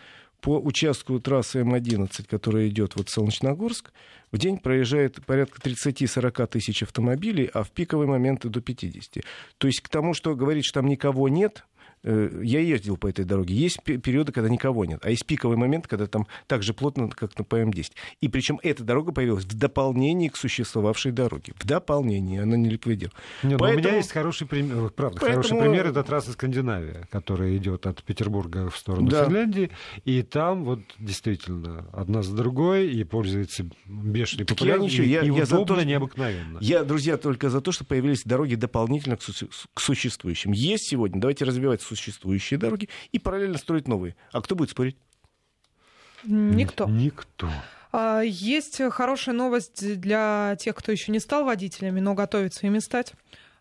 по 0.44 0.58
участку 0.58 1.18
трассы 1.20 1.60
М11, 1.60 2.26
которая 2.28 2.68
идет 2.68 2.96
вот 2.96 3.08
в 3.08 3.12
Солнечногорск, 3.12 3.94
в 4.30 4.36
день 4.36 4.58
проезжает 4.58 5.24
порядка 5.24 5.58
30-40 5.58 6.46
тысяч 6.48 6.82
автомобилей, 6.82 7.48
а 7.54 7.62
в 7.62 7.70
пиковый 7.70 8.06
момент 8.06 8.44
до 8.46 8.60
50. 8.60 9.24
То 9.56 9.66
есть 9.66 9.80
к 9.80 9.88
тому, 9.88 10.12
что 10.12 10.34
говорить, 10.34 10.66
что 10.66 10.80
там 10.80 10.86
никого 10.88 11.30
нет, 11.30 11.64
я 12.04 12.60
ездил 12.60 12.96
по 12.96 13.08
этой 13.08 13.24
дороге. 13.24 13.54
Есть 13.54 13.82
периоды, 13.82 14.32
когда 14.32 14.48
никого 14.48 14.84
нет, 14.84 15.00
а 15.02 15.10
есть 15.10 15.26
пиковый 15.26 15.56
момент, 15.56 15.86
когда 15.86 16.06
там 16.06 16.26
так 16.46 16.62
же 16.62 16.74
плотно, 16.74 17.08
как 17.08 17.38
на 17.38 17.44
ПМ-10. 17.44 17.92
И 18.20 18.28
причем 18.28 18.60
эта 18.62 18.84
дорога 18.84 19.12
появилась 19.12 19.44
в 19.44 19.58
дополнении 19.58 20.28
к 20.28 20.36
существовавшей 20.36 21.12
дороге. 21.12 21.54
В 21.58 21.66
дополнении, 21.66 22.38
она 22.38 22.56
не 22.56 22.68
ликвидирована. 22.68 23.18
Нет, 23.42 23.58
Поэтому... 23.58 23.84
У 23.84 23.88
меня 23.88 23.96
есть 23.96 24.12
хороший 24.12 24.46
пример, 24.46 24.90
правда, 24.90 25.20
Поэтому... 25.20 25.42
хороший 25.42 25.58
пример, 25.58 25.86
это 25.86 26.02
трасса 26.02 26.32
Скандинавия, 26.32 27.08
которая 27.10 27.56
идет 27.56 27.86
от 27.86 28.02
Петербурга 28.02 28.70
в 28.70 28.76
сторону 28.76 29.08
да. 29.08 29.24
Финляндии, 29.24 29.70
и 30.04 30.22
там 30.22 30.64
вот 30.64 30.80
действительно 30.98 31.86
одна 31.92 32.22
за 32.22 32.36
другой, 32.36 32.92
и 32.92 33.04
пользуется 33.04 33.66
бешеной 33.86 34.46
популярностью, 34.46 35.06
я, 35.06 35.20
я, 35.20 35.26
и 35.26 35.30
удобно, 35.30 35.46
за 35.46 35.64
то, 35.64 35.82
необыкновенно. 35.82 36.58
Я, 36.60 36.84
друзья, 36.84 37.16
только 37.16 37.50
за 37.50 37.60
то, 37.60 37.72
что 37.72 37.84
появились 37.84 38.22
дороги 38.24 38.54
дополнительно 38.54 39.16
к, 39.16 39.22
су- 39.22 39.48
к 39.72 39.80
существующим. 39.80 40.52
Есть 40.52 40.88
сегодня, 40.88 41.20
давайте 41.20 41.44
развивать 41.44 41.82
существующие 41.94 42.58
дороги 42.58 42.88
и 43.12 43.18
параллельно 43.18 43.58
строить 43.58 43.88
новые. 43.88 44.16
А 44.32 44.40
кто 44.40 44.54
будет 44.54 44.70
спорить? 44.70 44.96
Никто. 46.24 46.88
Никто. 46.88 47.50
А, 47.92 48.22
есть 48.22 48.80
хорошая 48.90 49.34
новость 49.34 50.00
для 50.00 50.56
тех, 50.58 50.74
кто 50.74 50.90
еще 50.90 51.12
не 51.12 51.20
стал 51.20 51.44
водителями, 51.44 52.00
но 52.00 52.14
готовится 52.14 52.66
ими 52.66 52.78
стать. 52.78 53.12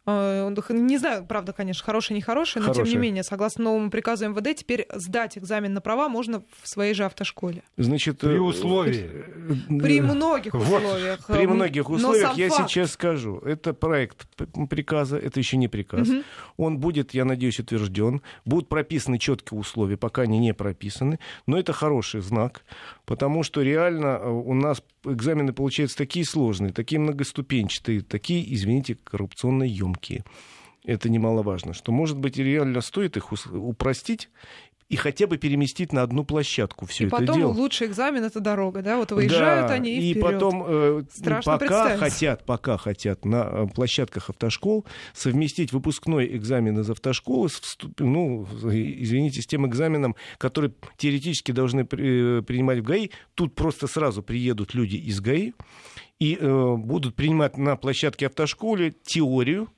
Э, 0.05 0.53
не 0.69 0.97
знаю, 0.97 1.25
правда, 1.25 1.53
конечно, 1.53 1.83
хороший, 1.83 2.13
нехороший, 2.13 2.61
но 2.61 2.67
Хороший. 2.67 2.83
тем 2.83 2.93
не 2.93 2.97
менее, 2.97 3.23
согласно 3.23 3.65
новому 3.65 3.89
приказу 3.89 4.27
МВД, 4.29 4.55
теперь 4.55 4.85
сдать 4.93 5.37
экзамен 5.37 5.73
на 5.73 5.81
права 5.81 6.09
можно 6.09 6.43
в 6.61 6.67
своей 6.67 6.93
же 6.93 7.05
автошколе. 7.05 7.63
Значит, 7.77 8.19
при 8.19 8.35
э, 8.35 8.39
условии. 8.39 9.09
При 9.69 10.01
многих 10.01 10.53
условиях. 10.53 11.25
При 11.27 11.47
многих 11.47 11.89
условиях 11.89 12.35
я 12.37 12.49
факт... 12.49 12.69
сейчас 12.69 12.91
скажу. 12.91 13.37
Это 13.39 13.73
проект 13.73 14.27
приказа, 14.69 15.17
это 15.17 15.39
еще 15.39 15.55
не 15.55 15.69
приказ. 15.69 16.09
Угу. 16.09 16.23
Он 16.57 16.79
будет, 16.79 17.13
я 17.13 17.23
надеюсь, 17.23 17.59
утвержден. 17.59 18.21
Будут 18.45 18.67
прописаны 18.67 19.19
четкие 19.19 19.59
условия, 19.59 19.95
пока 19.95 20.23
они 20.23 20.39
не 20.39 20.53
прописаны. 20.53 21.19
Но 21.47 21.57
это 21.57 21.71
хороший 21.71 22.21
знак, 22.21 22.63
потому 23.05 23.43
что 23.43 23.61
реально 23.61 24.19
э, 24.21 24.29
у 24.29 24.53
нас 24.53 24.83
экзамены 25.05 25.53
получаются 25.53 25.97
такие 25.97 26.25
сложные, 26.25 26.71
такие 26.71 26.99
многоступенчатые, 26.99 28.01
такие, 28.01 28.53
извините, 28.53 28.95
коррупционно 29.03 29.63
емкие. 29.63 30.23
Это 30.85 31.09
немаловажно, 31.09 31.73
что, 31.73 31.91
может 31.91 32.17
быть, 32.17 32.37
реально 32.37 32.81
стоит 32.81 33.15
их 33.15 33.31
упростить 33.31 34.29
и 34.93 34.95
хотя 34.95 35.25
бы 35.25 35.39
переместить 35.39 35.91
на 35.91 36.03
одну 36.03 36.23
площадку 36.23 36.85
все 36.85 37.05
и 37.05 37.07
это 37.07 37.17
потом 37.17 37.35
дело. 37.35 37.51
лучший 37.51 37.87
экзамен 37.87 38.23
это 38.23 38.39
дорога, 38.39 38.83
да? 38.83 38.97
Вот 38.97 39.11
выезжают 39.11 39.69
да, 39.69 39.73
они 39.73 39.89
и 39.89 40.11
вперед. 40.11 40.33
потом 40.33 40.63
э, 40.67 41.03
пока 41.43 41.97
хотят, 41.97 42.45
пока 42.45 42.77
хотят 42.77 43.25
на 43.25 43.43
э, 43.43 43.67
площадках 43.73 44.29
автошкол 44.29 44.85
совместить 45.15 45.73
выпускной 45.73 46.37
экзамен 46.37 46.77
из 46.79 46.87
автошколы 46.91 47.49
с 47.49 47.59
вступ... 47.59 47.99
ну, 48.01 48.47
извините, 48.61 49.41
с 49.41 49.47
тем 49.47 49.65
экзаменом, 49.65 50.15
который 50.37 50.75
теоретически 50.97 51.51
должны 51.51 51.85
при, 51.85 52.41
принимать 52.41 52.77
в 52.77 52.83
ГАИ. 52.83 53.09
Тут 53.33 53.55
просто 53.55 53.87
сразу 53.87 54.21
приедут 54.21 54.75
люди 54.75 54.97
из 54.97 55.19
ГАИ 55.21 55.53
и 56.19 56.37
э, 56.39 56.75
будут 56.75 57.15
принимать 57.15 57.57
на 57.57 57.77
площадке 57.77 58.27
автошколы 58.27 58.93
теорию 59.03 59.69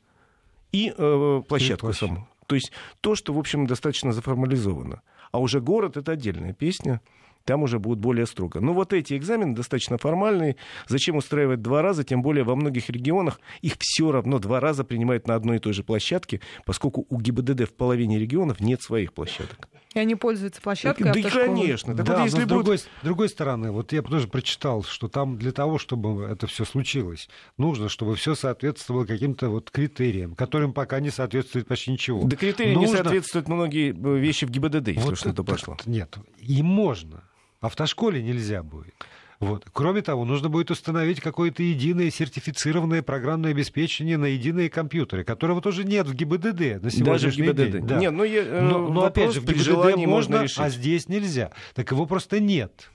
и 0.74 0.94
э, 0.94 1.42
площадку 1.48 1.94
саму. 1.94 2.28
То 2.48 2.56
есть 2.56 2.72
то, 3.02 3.16
что, 3.16 3.34
в 3.34 3.40
общем, 3.40 3.68
достаточно 3.68 4.12
заформализовано. 4.12 5.02
А 5.32 5.40
уже 5.40 5.60
город— 5.60 5.98
это 5.98 6.14
отдельная 6.14 6.54
песня. 6.54 7.02
Там 7.46 7.62
уже 7.62 7.80
будут 7.80 8.00
более 8.00 8.26
строго. 8.26 8.60
Но 8.60 8.74
вот 8.74 8.92
эти 8.92 9.16
экзамены 9.16 9.56
достаточно 9.56 9.98
формальные. 9.98 10.56
Зачем 10.88 11.16
устраивать 11.16 11.62
два 11.62 11.82
раза? 11.82 12.04
Тем 12.04 12.22
более 12.22 12.44
во 12.44 12.56
многих 12.56 12.90
регионах 12.90 13.40
их 13.62 13.76
все 13.80 14.12
равно 14.12 14.40
два 14.40 14.60
раза 14.60 14.84
принимают 14.84 15.28
на 15.28 15.36
одной 15.36 15.58
и 15.58 15.60
той 15.60 15.74
же 15.74 15.84
площадке, 15.84 16.42
поскольку 16.66 17.06
у 17.08 17.20
ГИБДД 17.20 17.70
в 17.70 17.74
половине 17.74 18.20
регионов 18.20 18.60
нет 18.60 18.82
своих 18.82 19.14
площадок. 19.14 19.70
И 19.96 20.00
они 20.00 20.16
пользуются 20.16 20.62
площадкой 20.62 21.06
Да, 21.06 21.30
конечно. 21.30 21.96
Так 21.96 22.06
да, 22.06 22.18
вот, 22.18 22.24
если 22.26 22.40
но 22.40 22.46
с 22.46 22.50
другой, 22.50 22.78
с 22.80 22.88
другой 23.02 23.30
стороны, 23.30 23.72
вот 23.72 23.94
я 23.94 24.02
тоже 24.02 24.28
прочитал, 24.28 24.84
что 24.84 25.08
там 25.08 25.38
для 25.38 25.54
того, 25.54 25.78
чтобы 25.78 26.26
это 26.26 26.48
все 26.48 26.66
случилось, 26.66 27.30
нужно, 27.58 27.88
чтобы 27.88 28.16
все 28.16 28.36
соответствовало 28.36 29.06
каким-то 29.06 29.50
вот 29.50 29.72
критериям, 29.72 30.36
которым 30.36 30.74
пока 30.74 31.00
не 31.00 31.12
соответствует 31.12 31.68
почти 31.68 31.92
ничего. 31.92 32.24
Да 32.26 32.36
критерии 32.36 32.74
нужно... 32.74 32.88
не 32.88 32.94
соответствуют 32.94 33.48
многие 33.48 33.92
э, 33.92 34.20
вещи 34.20 34.46
в 34.46 34.50
ГИБДД, 34.50 34.90
если 34.90 35.00
вот 35.02 35.18
что-то 35.18 35.46
пошло. 35.46 35.78
Нет, 35.86 36.18
и 36.40 36.62
можно. 36.62 37.24
Автошколе 37.66 38.22
нельзя 38.22 38.64
будет. 38.64 38.94
Вот. 39.40 39.66
Кроме 39.74 40.02
того, 40.02 40.26
нужно 40.26 40.50
будет 40.50 40.72
установить 40.72 41.20
какое-то 41.20 41.62
единое 41.62 42.10
сертифицированное 42.10 43.02
программное 43.02 43.52
обеспечение 43.52 44.18
на 44.18 44.26
единые 44.26 44.70
компьютеры, 44.70 45.24
которого 45.24 45.62
тоже 45.62 45.84
нет 45.84 46.08
в 46.08 46.14
ГИБДД 46.14 46.82
на 46.82 46.90
сегодняшний 46.90 47.04
Даже 47.04 47.30
в 47.30 47.36
ГИБДД. 47.36 47.72
день. 47.72 47.86
Да. 47.86 48.00
Нет, 48.00 48.14
но, 48.14 48.24
я, 48.24 48.44
э, 48.44 48.62
но, 48.62 48.88
но 48.90 49.06
опять 49.06 49.34
же, 49.34 49.42
в 49.42 49.46
ГИБДД 49.46 49.98
можно, 50.08 50.44
решить. 50.44 50.60
а 50.60 50.70
здесь 50.70 51.10
нельзя. 51.10 51.52
Так 51.74 51.92
его 51.92 52.06
просто 52.06 52.40
нет. 52.40 52.90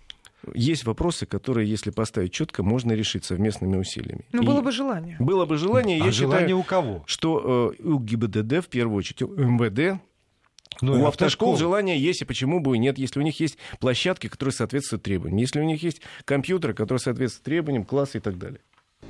Есть 0.54 0.84
вопросы, 0.86 1.26
которые, 1.26 1.68
если 1.68 1.90
поставить 1.90 2.32
четко, 2.32 2.62
можно 2.62 2.92
решить 2.92 3.24
совместными 3.26 3.76
усилиями. 3.76 4.24
Ну, 4.32 4.42
было 4.42 4.62
бы 4.62 4.72
желание. 4.72 5.16
Было 5.18 5.44
бы 5.44 5.58
желание. 5.58 6.02
А 6.02 6.06
я 6.06 6.12
желание 6.12 6.46
считаю, 6.46 6.58
у 6.58 6.62
кого? 6.62 7.02
Что 7.06 7.74
э, 7.78 7.82
у 7.82 7.98
ГИБДД, 7.98 8.64
в 8.64 8.68
первую 8.68 8.96
очередь, 8.96 9.22
у 9.22 9.28
МВД, 9.28 10.00
ну, 10.80 11.02
у 11.02 11.06
автошкол 11.06 11.56
желание 11.56 11.98
есть, 11.98 12.22
и 12.22 12.24
почему 12.24 12.60
бы 12.60 12.76
и 12.76 12.78
нет, 12.78 12.98
если 12.98 13.20
у 13.20 13.22
них 13.22 13.38
есть 13.40 13.58
площадки, 13.80 14.28
которые 14.28 14.52
соответствуют 14.52 15.02
требованиям, 15.02 15.38
если 15.38 15.60
у 15.60 15.64
них 15.64 15.82
есть 15.82 16.00
компьютеры, 16.24 16.74
которые 16.74 17.00
соответствуют 17.00 17.44
требованиям, 17.44 17.84
класса 17.84 18.18
и 18.18 18.20
так 18.20 18.38
далее. 18.38 18.60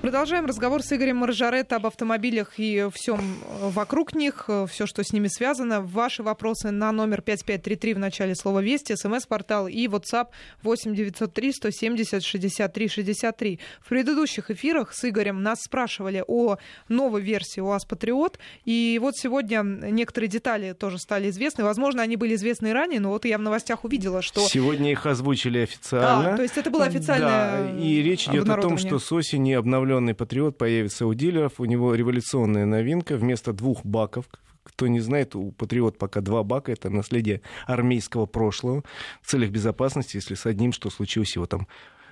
Продолжаем 0.03 0.47
разговор 0.47 0.83
с 0.83 0.91
Игорем 0.95 1.19
Маржаретто 1.19 1.77
об 1.77 1.87
автомобилях 1.87 2.55
и 2.57 2.89
всем 2.95 3.21
э, 3.21 3.69
вокруг 3.69 4.15
них, 4.15 4.47
э, 4.49 4.65
все, 4.67 4.87
что 4.87 5.05
с 5.05 5.13
ними 5.13 5.29
связано. 5.29 5.83
Ваши 5.83 6.23
вопросы 6.23 6.71
на 6.71 6.91
номер 6.91 7.21
5533 7.21 7.95
в 7.95 7.99
начале 7.99 8.35
слова 8.35 8.61
«Вести», 8.61 8.97
смс-портал 8.97 9.69
и 9.69 9.87
WhatsApp 9.89 10.29
8903 10.63 11.53
170 11.53 12.25
63 12.25 12.89
63. 12.89 13.61
В 13.83 13.89
предыдущих 13.91 14.51
эфирах 14.51 14.95
с 14.95 15.07
Игорем 15.07 15.43
нас 15.43 15.61
спрашивали 15.61 16.25
о 16.27 16.57
новой 16.89 17.21
версии 17.21 17.61
УАЗ 17.61 17.85
«Патриот», 17.85 18.39
и 18.65 18.99
вот 19.03 19.19
сегодня 19.19 19.61
некоторые 19.61 20.31
детали 20.31 20.73
тоже 20.73 20.99
стали 20.99 21.29
известны. 21.29 21.63
Возможно, 21.63 22.03
они 22.03 22.17
были 22.17 22.37
известны 22.37 22.69
и 22.69 22.73
ранее, 22.73 23.01
но 23.01 23.11
вот 23.11 23.27
я 23.27 23.37
в 23.37 23.43
новостях 23.43 23.85
увидела, 23.85 24.23
что... 24.23 24.41
Сегодня 24.49 24.93
их 24.93 25.05
озвучили 25.05 25.59
официально. 25.59 26.31
Да, 26.31 26.37
то 26.37 26.43
есть 26.43 26.57
это 26.57 26.71
было 26.71 26.87
официальное 26.87 27.75
Да, 27.75 27.79
и 27.79 28.01
речь 28.01 28.27
идет 28.29 28.49
о 28.49 28.57
том, 28.57 28.79
что 28.79 28.99
с 28.99 29.13
осени 29.13 29.53
обновлено 29.53 29.90
обновленный 29.91 30.15
«Патриот» 30.15 30.57
появится 30.57 31.05
у 31.07 31.15
дилеров. 31.15 31.59
У 31.59 31.65
него 31.65 31.95
революционная 31.95 32.65
новинка. 32.65 33.17
Вместо 33.17 33.53
двух 33.53 33.85
баков, 33.85 34.27
кто 34.63 34.87
не 34.87 35.01
знает, 35.01 35.35
у 35.35 35.51
«Патриот» 35.51 35.99
пока 35.99 36.21
два 36.21 36.45
бака. 36.45 36.71
Это 36.71 36.91
наследие 36.91 37.43
армейского 37.67 38.27
прошлого. 38.27 38.85
В 39.21 39.29
целях 39.29 39.51
безопасности, 39.51 40.17
если 40.17 40.35
с 40.35 40.47
одним 40.47 40.73
что 40.73 40.91
случилось, 40.91 41.35
его 41.35 41.47
там 41.47 41.67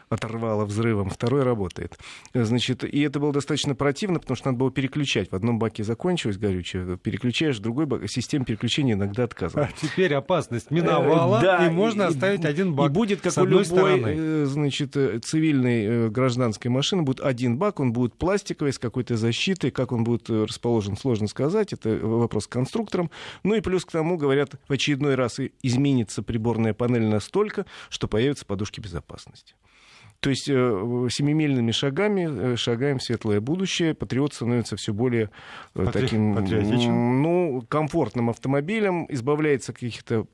оторвало 0.08 0.64
взрывом, 0.64 1.10
второй 1.10 1.42
работает. 1.42 1.98
Значит, 2.34 2.84
и 2.84 3.00
это 3.00 3.20
было 3.20 3.32
достаточно 3.32 3.74
противно, 3.74 4.18
потому 4.18 4.36
что 4.36 4.48
надо 4.48 4.58
было 4.58 4.70
переключать. 4.70 5.30
В 5.30 5.34
одном 5.34 5.58
баке 5.58 5.84
закончилось 5.84 6.38
горючее, 6.38 6.98
переключаешь 6.98 7.58
в 7.58 7.60
другой 7.60 7.86
бак, 7.86 8.08
система 8.08 8.44
переключения 8.44 8.94
иногда 8.94 9.24
отказывает. 9.24 9.70
А 9.70 9.86
теперь 9.86 10.14
опасность 10.14 10.70
миновала, 10.70 11.38
э, 11.38 11.42
да, 11.42 11.66
и 11.66 11.70
можно 11.70 12.02
и, 12.02 12.06
оставить 12.06 12.44
один 12.44 12.74
бак. 12.74 12.90
И 12.90 12.94
будет, 12.94 13.20
как 13.20 13.36
у 13.36 13.44
любой 13.44 13.64
стороны. 13.64 14.14
Э, 14.16 14.44
значит, 14.46 14.96
э, 14.96 15.18
цивильной 15.18 16.10
гражданской 16.10 16.70
машины, 16.70 17.02
будет 17.02 17.20
один 17.20 17.58
бак, 17.58 17.80
он 17.80 17.92
будет 17.92 18.14
пластиковый, 18.14 18.72
с 18.72 18.78
какой-то 18.78 19.16
защитой, 19.16 19.70
как 19.70 19.92
он 19.92 20.04
будет 20.04 20.28
расположен, 20.30 20.96
сложно 20.96 21.28
сказать, 21.28 21.72
это 21.72 21.90
вопрос 22.02 22.46
к 22.46 22.50
конструкторам. 22.50 23.10
Ну 23.42 23.54
и 23.54 23.60
плюс 23.60 23.84
к 23.84 23.90
тому, 23.90 24.16
говорят, 24.16 24.52
в 24.68 24.72
очередной 24.72 25.14
раз 25.14 25.38
изменится 25.62 26.22
приборная 26.22 26.74
панель 26.74 27.06
настолько, 27.06 27.66
что 27.90 28.08
появятся 28.08 28.46
подушки 28.46 28.80
безопасности. 28.80 29.54
То 30.20 30.30
есть 30.30 30.48
э, 30.48 31.08
семимильными 31.10 31.70
шагами 31.70 32.52
э, 32.52 32.56
шагаем 32.56 32.98
в 32.98 33.02
светлое 33.02 33.40
будущее. 33.40 33.94
Патриот 33.94 34.34
становится 34.34 34.76
все 34.76 34.92
более 34.92 35.30
э, 35.76 35.84
Патри... 35.84 36.02
таким 36.02 37.22
ну, 37.22 37.62
комфортным 37.68 38.28
автомобилем, 38.28 39.06
избавляется 39.08 39.70
от 39.70 39.78
каких-то 39.78 40.26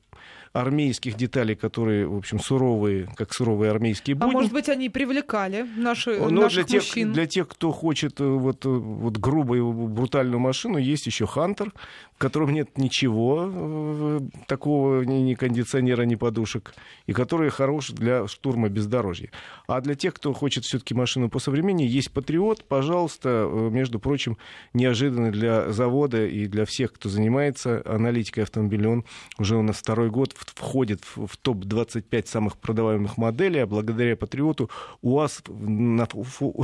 армейских 0.55 1.17
деталей, 1.17 1.57
которые, 1.57 2.07
в 2.07 2.17
общем, 2.17 2.39
суровые, 2.39 3.09
как 3.17 3.35
суровые 3.35 3.73
армейские 3.73 4.15
будни. 4.15 4.31
А 4.31 4.33
может 4.33 4.53
быть, 4.53 4.69
они 4.69 4.89
привлекали 4.89 5.67
наши, 5.77 6.17
Но 6.17 6.31
наших 6.31 6.67
для 6.67 6.79
мужчин? 6.79 7.09
Тех, 7.09 7.15
для 7.15 7.27
тех, 7.27 7.49
кто 7.49 7.73
хочет 7.73 8.21
вот, 8.21 8.65
вот 8.65 9.19
грубую, 9.19 9.73
брутальную 9.89 10.39
машину, 10.39 10.79
есть 10.79 11.07
еще 11.07 11.27
Хантер, 11.27 11.73
в 12.15 12.19
котором 12.19 12.53
нет 12.53 12.79
ничего 12.79 13.51
э, 13.53 14.21
такого, 14.47 15.03
ни, 15.03 15.15
ни 15.15 15.35
кондиционера, 15.35 16.03
ни 16.03 16.15
подушек, 16.15 16.75
и 17.07 17.13
который 17.13 17.51
хорош 17.51 17.91
для 17.91 18.29
штурма 18.29 18.69
бездорожья. 18.69 19.31
А 19.67 19.81
для 19.81 19.95
тех, 19.97 20.15
кто 20.15 20.33
хочет 20.33 20.65
все-таки 20.65 20.95
машину 20.95 21.29
по 21.29 21.41
современнее, 21.41 21.89
есть 21.89 22.13
Патриот, 22.13 22.65
пожалуйста, 22.65 23.49
э, 23.51 23.71
между 23.71 23.99
прочим, 23.99 24.39
неожиданно 24.75 25.33
для 25.33 25.73
завода 25.73 26.25
и 26.25 26.47
для 26.47 26.65
всех, 26.65 26.93
кто 26.93 27.09
занимается 27.09 27.83
аналитикой 27.85 28.45
автомобиля, 28.45 28.91
он 28.91 29.05
уже 29.39 29.57
у 29.57 29.63
нас 29.63 29.77
второй 29.77 30.11
год 30.11 30.35
входит 30.37 31.03
в, 31.03 31.27
в 31.27 31.37
топ-25 31.37 32.27
самых 32.29 32.59
продаваемых 32.59 33.17
моделей, 33.17 33.61
а 33.61 33.67
благодаря 33.67 34.17
Патриоту 34.17 34.71
УАЗ 35.03 35.43
на, 35.49 36.07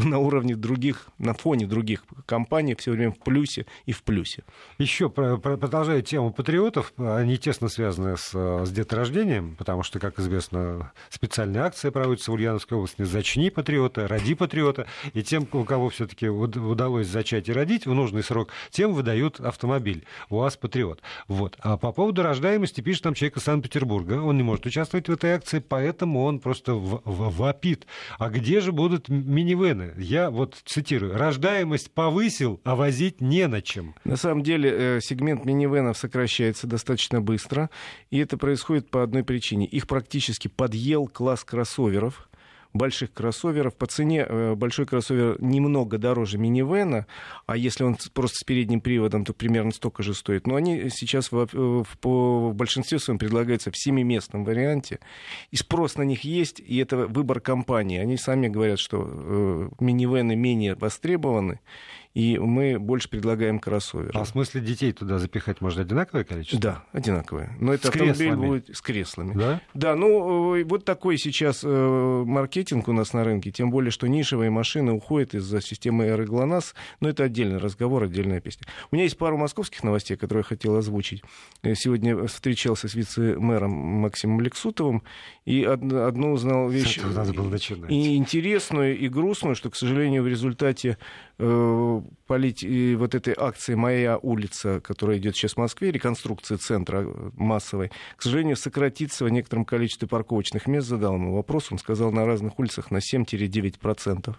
на 0.05 0.19
уровне 0.19 0.55
других, 0.55 1.09
на 1.19 1.35
фоне 1.35 1.67
других 1.67 2.05
компаний 2.27 2.77
все 2.77 2.93
время 2.93 3.11
в 3.11 3.19
плюсе 3.19 3.67
и 3.87 3.93
в 3.93 4.05
плюсе. 4.05 4.45
Еще 4.79 5.11
про 5.11 5.40
продолжая 5.41 6.03
тему 6.03 6.33
патриотов, 6.33 6.93
они 6.97 7.39
тесно 7.39 7.69
связаны 7.69 8.17
с, 8.17 8.33
с 8.33 8.71
деторождением, 8.71 9.57
потому 9.57 9.83
что, 9.83 9.99
как 9.99 10.19
известно, 10.19 10.93
специальная 11.09 11.63
акция 11.63 11.91
проводится 11.91 12.31
в 12.31 12.35
Ульяновской 12.35 12.77
области 12.77 13.03
«Зачни 13.03 13.51
патриота», 13.51 14.07
«Роди 14.07 14.35
патриота», 14.35 14.87
и 15.13 15.23
тем, 15.23 15.47
у 15.53 15.65
кого 15.65 15.89
все-таки 15.89 16.29
удалось 16.29 17.07
зачать 17.07 17.49
и 17.49 17.53
родить 17.53 17.87
в 17.87 17.95
нужный 17.95 18.23
срок, 18.23 18.51
тем 18.71 18.93
выдают 18.93 19.41
автомобиль 19.41 20.05
УАЗ 20.29 20.57
«Патриот». 20.57 21.01
Вот. 21.29 21.57
А 21.61 21.77
по 21.77 21.93
поводу 21.93 22.23
рождаемости 22.23 22.81
пишет 22.81 23.05
нам 23.05 23.15
человек 23.15 23.37
из 23.39 23.45
Санкт-Петербурга. 23.45 24.21
Он 24.21 24.37
не 24.37 24.43
может 24.43 24.67
участвовать 24.67 25.09
в 25.09 25.13
этой 25.13 25.33
акции, 25.33 25.59
поэтому 25.59 26.25
он 26.25 26.41
просто 26.41 26.75
вопит. 26.75 27.87
А 28.19 28.29
где 28.29 28.61
же 28.61 28.73
будут 28.73 29.09
минивены? 29.09 29.95
Я 29.97 30.31
вот 30.31 30.61
цитирую. 30.65 31.17
«Рождаемость 31.17 31.91
повысил, 31.93 32.61
а 32.65 32.77
возить 32.77 33.21
не 33.21 33.47
на 33.47 33.63
чем». 33.63 33.95
На 34.05 34.17
самом 34.17 34.43
деле 34.43 34.71
э, 34.71 35.01
сегмент 35.01 35.30
сегмент 35.31 35.45
минивенов 35.45 35.97
сокращается 35.97 36.67
достаточно 36.67 37.21
быстро, 37.21 37.71
и 38.11 38.19
это 38.19 38.37
происходит 38.37 38.91
по 38.91 39.03
одной 39.03 39.23
причине. 39.23 39.67
Их 39.67 39.87
практически 39.87 40.49
подъел 40.49 41.07
класс 41.07 41.45
кроссоверов, 41.45 42.29
больших 42.73 43.13
кроссоверов. 43.13 43.75
По 43.77 43.87
цене 43.87 44.25
э, 44.29 44.55
большой 44.55 44.87
кроссовер 44.87 45.41
немного 45.41 45.99
дороже 45.99 46.39
минивэна, 46.39 47.07
а 47.47 47.57
если 47.57 47.85
он 47.85 47.97
просто 48.13 48.39
с 48.39 48.45
передним 48.45 48.81
приводом, 48.81 49.25
то 49.25 49.33
примерно 49.33 49.71
столько 49.73 50.03
же 50.03 50.15
стоит. 50.15 50.47
Но 50.47 50.57
они 50.57 50.89
сейчас 50.91 51.31
в, 51.31 51.47
в, 51.53 51.87
в 52.03 52.55
большинстве 52.55 52.99
своем 52.99 53.19
предлагаются 53.19 53.71
в 53.71 53.77
семиместном 53.77 54.45
варианте. 54.45 54.99
И 55.51 55.57
спрос 55.57 55.97
на 55.97 56.03
них 56.03 56.25
есть, 56.25 56.61
и 56.61 56.79
это 56.79 57.07
выбор 57.07 57.41
компании. 57.41 57.99
Они 57.99 58.17
сами 58.17 58.49
говорят, 58.49 58.79
что 58.79 59.05
э, 59.05 59.69
минивэны 59.81 60.35
менее 60.37 60.75
востребованы, 60.75 61.61
и 62.15 62.39
мы 62.39 62.79
больше 62.79 63.09
предлагаем 63.09 63.59
кроссоверы. 63.59 64.13
А 64.15 64.25
в 64.25 64.29
смысле 64.29 64.61
детей 64.61 64.93
туда 64.93 65.19
запихать 65.19 65.61
можно 65.61 65.83
одинаковое 65.83 66.25
количество? 66.25 66.61
Да, 66.61 66.85
одинаковое. 66.93 67.57
Но 67.61 67.73
это 67.73 67.87
с 67.87 67.91
автомобиль 67.91 68.17
креслами. 68.17 68.47
будет 68.47 68.77
с 68.77 68.81
креслами. 68.81 69.35
Да? 69.35 69.61
Да, 69.75 69.95
ну 69.95 70.57
э, 70.57 70.65
вот 70.65 70.85
такой 70.85 71.19
сейчас 71.19 71.61
э, 71.63 72.25
маркетинг 72.27 72.89
у 72.89 72.93
нас 72.93 73.13
на 73.13 73.23
рынке, 73.23 73.51
тем 73.51 73.71
более, 73.71 73.91
что 73.91 74.07
нишевые 74.09 74.51
машины 74.51 74.93
уходят 74.93 75.35
из-за 75.35 75.61
системы 75.61 76.07
GLONASS, 76.07 76.75
но 77.01 77.09
это 77.09 77.25
отдельный 77.25 77.59
разговор, 77.59 78.05
отдельная 78.05 78.41
песня. 78.41 78.67
У 78.91 78.97
меня 78.97 79.05
есть 79.05 79.17
пару 79.17 79.37
московских 79.37 79.85
новостей, 79.85 80.17
которые 80.17 80.41
я 80.41 80.45
хотел 80.45 80.77
озвучить. 80.77 81.23
Сегодня 81.63 82.27
встречался 82.27 82.89
с 82.89 82.95
вице-мэром 82.95 83.71
Максимом 83.71 84.41
Лексутовым, 84.41 85.03
и 85.45 85.63
одну 85.65 86.33
узнал 86.33 86.69
вещь 86.69 86.99
надо 86.99 87.33
было 87.33 87.57
и 87.89 88.17
интересную, 88.17 88.99
и 88.99 89.09
грустную, 89.09 89.55
что, 89.55 89.71
к 89.71 89.77
сожалению, 89.77 90.23
в 90.23 90.29
результате 90.29 90.99
э, 91.39 92.00
полить 92.27 92.63
и 92.63 92.95
вот 92.95 93.15
этой 93.15 93.35
акции 93.37 93.75
«Моя 93.75 94.19
улица», 94.19 94.81
которая 94.81 95.19
идет 95.19 95.37
сейчас 95.37 95.55
в 95.55 95.57
Москве, 95.59 95.91
реконструкция 95.91 96.59
центра 96.59 97.07
массовой, 97.37 97.91
к 98.17 98.23
сожалению, 98.23 98.57
сократится 98.57 99.25
в 99.25 99.29
некотором 99.29 99.65
количестве 99.65 100.09
парковочных 100.09 100.67
мест, 100.67 100.89
задал 100.89 101.15
ему 101.15 101.35
вопрос, 101.35 101.73
он 101.73 101.79
сказал, 101.79 102.13
на 102.13 102.27
разных 102.27 102.59
улицах 102.59 102.91
на 102.91 102.99
7-9%. 102.99 104.35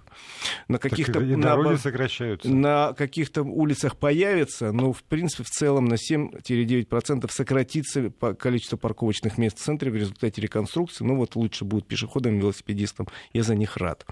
На 0.68 0.77
каких-то 0.77 1.20
на, 1.20 1.77
сокращаются. 1.77 2.50
На 2.50 2.94
каких-то 2.94 3.44
улицах 3.44 3.98
появится, 3.98 4.72
но, 4.72 4.94
в 4.94 5.03
принципе, 5.03 5.44
в 5.44 5.50
целом 5.50 5.86
на 5.86 5.96
7-9% 5.96 7.30
сократится 7.32 8.12
количество 8.38 8.77
парковочных 8.77 9.38
мест 9.38 9.58
в 9.58 9.62
центре 9.62 9.91
в 9.91 9.96
результате 9.96 10.41
реконструкции. 10.41 11.03
Ну, 11.03 11.15
вот 11.15 11.36
лучше 11.36 11.65
будет 11.65 11.88
пешеходам, 11.88 12.38
велосипедистам. 12.39 13.08
Я 13.34 13.44
за 13.44 13.56
них 13.56 13.77
рад. 13.77 14.06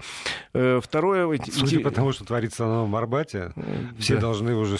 Э, 0.52 0.80
второе... 0.82 1.40
Судя 1.50 1.80
по 1.80 1.90
тому, 1.90 2.12
что 2.12 2.24
творится 2.24 2.64
на 2.64 2.74
Новом 2.74 2.96
Арбате, 2.96 3.39
все 3.98 4.14
да. 4.14 4.20
должны 4.20 4.54
уже... 4.54 4.78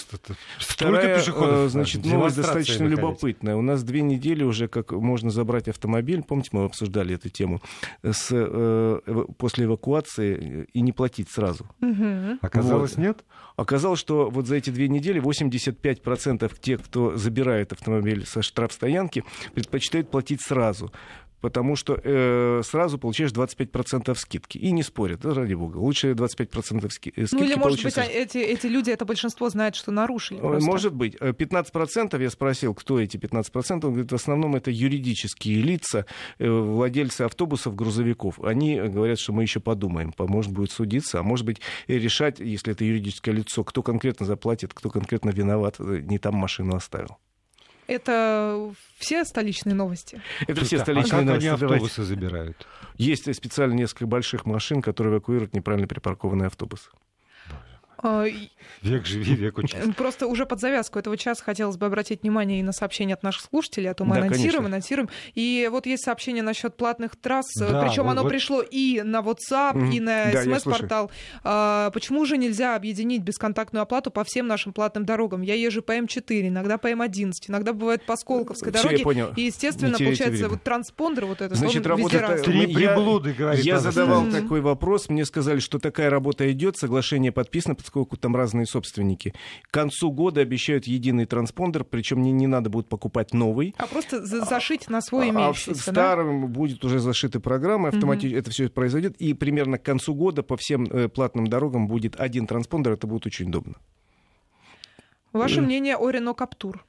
Вторая, 0.59 1.19
пешеходов, 1.19 1.67
э, 1.67 1.69
значит, 1.69 2.05
новость 2.05 2.37
достаточно 2.37 2.85
любопытная. 2.85 3.57
У 3.57 3.63
нас 3.63 3.83
две 3.83 4.03
недели 4.03 4.43
уже, 4.43 4.69
как 4.69 4.93
можно 4.93 5.31
забрать 5.31 5.69
автомобиль, 5.69 6.23
помните, 6.23 6.51
мы 6.53 6.65
обсуждали 6.65 7.15
эту 7.15 7.29
тему, 7.29 7.61
с, 8.03 8.29
э, 8.31 9.25
после 9.39 9.67
эвакуации 9.67 10.67
и 10.73 10.81
не 10.81 10.93
платить 10.93 11.31
сразу. 11.31 11.67
Угу. 11.81 12.39
Оказалось, 12.41 12.97
вот. 12.97 13.03
нет? 13.03 13.25
Оказалось, 13.57 14.01
что 14.01 14.31
вот 14.31 14.47
за 14.47 14.57
эти 14.57 14.71
две 14.71 14.89
недели 14.89 15.21
85% 15.21 16.53
тех, 16.61 16.83
кто 16.83 17.17
забирает 17.17 17.73
автомобиль 17.73 18.27
со 18.27 18.43
штрафстоянки, 18.43 19.25
предпочитают 19.55 20.11
платить 20.11 20.43
сразу 20.43 20.93
потому 21.41 21.77
что 21.77 21.99
э, 22.03 22.63
сразу 22.65 22.99
получаешь 22.99 23.33
25% 23.33 24.15
скидки. 24.17 24.59
И 24.59 24.71
не 24.73 24.83
спорят, 24.83 25.21
да, 25.21 25.35
ради 25.35 25.55
бога. 25.55 25.79
Лучше 25.79 26.13
25% 26.13 26.91
ски- 26.91 27.11
скидки 27.11 27.35
Ну 27.35 27.45
или, 27.45 27.55
может 27.55 27.83
быть, 27.83 27.97
эти, 27.97 28.39
эти 28.39 28.67
люди, 28.67 28.91
это 28.91 29.05
большинство 29.05 29.49
знает, 29.49 29.75
что 29.75 29.91
нарушили. 29.91 30.39
Э, 30.39 30.43
просто. 30.43 30.67
Может 30.67 30.95
быть. 30.95 31.15
15% 31.17 32.19
э, 32.19 32.23
я 32.23 32.31
спросил, 32.31 32.75
кто 32.75 33.01
эти 33.01 33.17
15%. 33.17 33.73
Он 33.73 33.81
говорит, 33.81 34.13
в 34.13 34.15
основном 34.15 34.57
это 34.57 34.71
юридические 34.71 35.63
лица, 35.63 36.07
э, 36.39 36.49
владельцы 36.49 37.23
автобусов, 37.23 37.75
грузовиков. 37.75 38.41
Они 38.41 38.77
говорят, 38.77 39.19
что 39.19 39.33
мы 39.33 39.43
еще 39.43 39.61
подумаем, 39.61 40.13
может 40.19 40.53
будет 40.53 40.71
судиться, 40.71 41.21
а 41.21 41.23
может 41.23 41.47
быть 41.47 41.61
решать, 41.89 42.41
если 42.41 42.73
это 42.73 42.85
юридическое 42.85 43.35
лицо, 43.35 43.65
кто 43.65 43.83
конкретно 43.83 44.27
заплатит, 44.27 44.75
кто 44.75 44.91
конкретно 44.91 45.31
виноват, 45.31 45.79
не 45.79 46.19
там 46.19 46.35
машину 46.35 46.77
оставил. 46.77 47.19
Это 47.91 48.73
все 48.99 49.25
столичные 49.25 49.75
новости? 49.75 50.23
Это 50.47 50.65
все 50.65 50.79
столичные 50.79 51.23
а 51.23 51.25
новости. 51.25 51.49
Они 51.49 51.55
автобусы 51.55 52.05
забирают? 52.05 52.65
Есть 52.97 53.35
специально 53.35 53.73
несколько 53.73 54.07
больших 54.07 54.47
машин, 54.47 54.81
которые 54.81 55.13
эвакуируют 55.15 55.55
неправильно 55.55 55.89
припаркованные 55.89 56.47
автобусы. 56.47 56.89
А, 58.03 58.25
век 58.83 59.07
живи, 59.07 59.35
век 59.35 59.59
учись. 59.59 59.79
Просто 59.97 60.27
уже 60.27 60.47
под 60.47 60.61
завязку 60.61 60.99
этого 60.99 61.17
часа 61.17 61.43
хотелось 61.45 61.77
бы 61.77 61.87
обратить 61.87 62.23
внимание 62.23 62.61
и 62.61 62.63
на 62.63 62.73
сообщения 62.73 63.15
от 63.15 63.23
наших 63.23 63.45
слушателей, 63.45 63.91
а 63.91 63.95
то 63.95 64.05
мы 64.05 64.15
да, 64.15 64.23
анонсируем, 64.23 64.53
конечно. 64.53 64.67
анонсируем. 64.67 65.09
И 65.35 65.69
вот 65.71 65.87
есть 65.87 66.05
сообщение 66.05 66.43
насчет 66.43 66.77
платных 66.77 67.17
трасс, 67.17 67.47
да, 67.59 67.83
причем 67.83 68.05
вот, 68.05 68.11
оно 68.13 68.23
вот... 68.23 68.31
пришло 68.31 68.63
и 68.63 69.03
на 69.03 69.21
WhatsApp, 69.21 69.75
mm-hmm. 69.75 69.93
и 69.93 70.01
на 70.01 70.33
да, 70.33 70.43
смс-портал. 70.45 71.11
А, 71.45 71.91
почему 71.91 72.25
же 72.25 72.39
нельзя 72.39 72.75
объединить 72.75 73.23
бесконтактную 73.23 73.83
оплату 73.83 74.11
по 74.11 74.25
всем 74.25 74.47
нашим 74.47 74.73
платным 74.73 75.05
дорогам? 75.05 75.43
Я 75.43 75.55
езжу 75.55 75.83
по 75.83 75.97
М4, 75.97 76.49
иногда 76.49 76.79
по 76.79 76.91
М11, 76.91 77.33
иногда 77.49 77.73
бывает 77.73 78.05
по 78.07 78.17
Сколковской 78.17 78.73
дороге. 78.73 78.97
я 78.97 79.05
понял. 79.05 79.33
И, 79.37 79.43
естественно, 79.43 79.99
получается, 79.99 80.49
вот 80.49 80.63
транспондер 80.63 81.27
вот 81.27 81.43
этот, 81.43 81.59
Значит, 81.59 81.85
он 81.85 81.93
работа 81.93 82.17
везде 82.17 82.43
Три 82.45 82.75
приблуды, 82.75 83.35
говорит. 83.35 83.65
Я 83.65 83.79
задавал 83.79 84.25
mm-hmm. 84.25 84.41
такой 84.41 84.61
вопрос, 84.63 85.09
мне 85.09 85.25
сказали, 85.25 85.59
что 85.59 85.79
такая 85.79 86.09
работа 86.09 86.51
идет, 86.51 86.79
соглашение 86.79 87.33
подписано, 87.33 87.75
поскольку 87.91 88.17
там 88.17 88.37
разные 88.37 88.67
собственники. 88.67 89.35
К 89.63 89.73
концу 89.73 90.13
года 90.13 90.41
обещают 90.41 90.87
единый 90.87 91.27
транспондер, 91.27 91.83
причем 91.83 92.23
не, 92.23 92.31
не 92.31 92.47
надо 92.47 92.71
будет 92.71 92.89
покупать 92.89 93.35
новый. 93.35 93.75
А 93.79 93.89
просто 93.89 94.25
зашить 94.25 94.89
на 94.89 95.01
свой 95.01 95.31
имеющийся, 95.31 95.73
А 95.73 95.75
в 95.75 95.81
старом 95.81 96.43
да? 96.43 96.47
будет 96.47 96.85
уже 96.85 97.01
зашиты 97.01 97.41
программы, 97.41 97.89
автоматически 97.89 98.35
угу. 98.35 98.41
это 98.41 98.51
все 98.53 98.69
произойдет, 98.69 99.17
и 99.17 99.35
примерно 99.35 99.77
к 99.79 99.83
концу 99.83 100.15
года 100.15 100.45
по 100.45 100.57
всем 100.57 100.85
э, 100.85 101.09
платным 101.09 101.49
дорогам 101.49 101.89
будет 101.89 102.15
один 102.21 102.47
транспондер, 102.47 102.93
это 102.93 103.09
будет 103.09 103.27
очень 103.27 103.49
удобно. 103.49 103.75
Ваше 105.33 105.61
мнение 105.61 105.97
о 105.97 106.11
Рено 106.11 106.33
Каптур? 106.33 106.85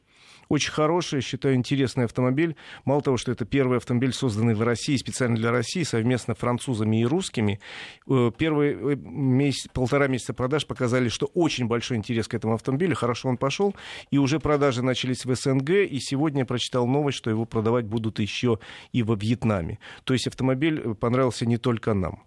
Очень 0.52 0.74
хороший, 0.74 1.22
считаю, 1.22 1.56
интересный 1.56 2.04
автомобиль. 2.04 2.58
Мало 2.84 3.02
того, 3.02 3.16
что 3.16 3.32
это 3.32 3.46
первый 3.46 3.78
автомобиль, 3.78 4.12
созданный 4.12 4.54
в 4.54 4.62
России, 4.62 4.98
специально 4.98 5.38
для 5.38 5.50
России, 5.50 5.84
совместно 5.84 6.36
французами 6.36 7.00
и 7.00 7.06
русскими. 7.06 7.62
Э, 8.06 8.32
первые 8.38 8.74
э, 8.74 8.96
месяц, 8.98 9.70
полтора 9.72 10.10
месяца 10.10 10.34
продаж 10.34 10.68
показали, 10.68 11.08
что 11.08 11.28
очень 11.28 11.68
большой 11.68 11.96
интерес 11.96 12.28
к 12.28 12.34
этому 12.34 12.56
автомобилю. 12.56 12.98
Хорошо 12.98 13.30
он 13.30 13.38
пошел. 13.38 13.74
И 14.10 14.18
уже 14.18 14.42
продажи 14.42 14.84
начались 14.84 15.24
в 15.24 15.34
СНГ. 15.34 15.70
И 15.70 16.00
сегодня 16.02 16.42
я 16.42 16.46
прочитал 16.46 16.86
новость, 16.86 17.20
что 17.20 17.30
его 17.30 17.46
продавать 17.46 17.86
будут 17.86 18.20
еще 18.20 18.60
и 18.92 19.04
во 19.04 19.16
Вьетнаме. 19.16 19.80
То 20.04 20.14
есть 20.14 20.28
автомобиль 20.28 20.96
понравился 20.96 21.46
не 21.46 21.60
только 21.60 21.94
нам. 21.94 22.24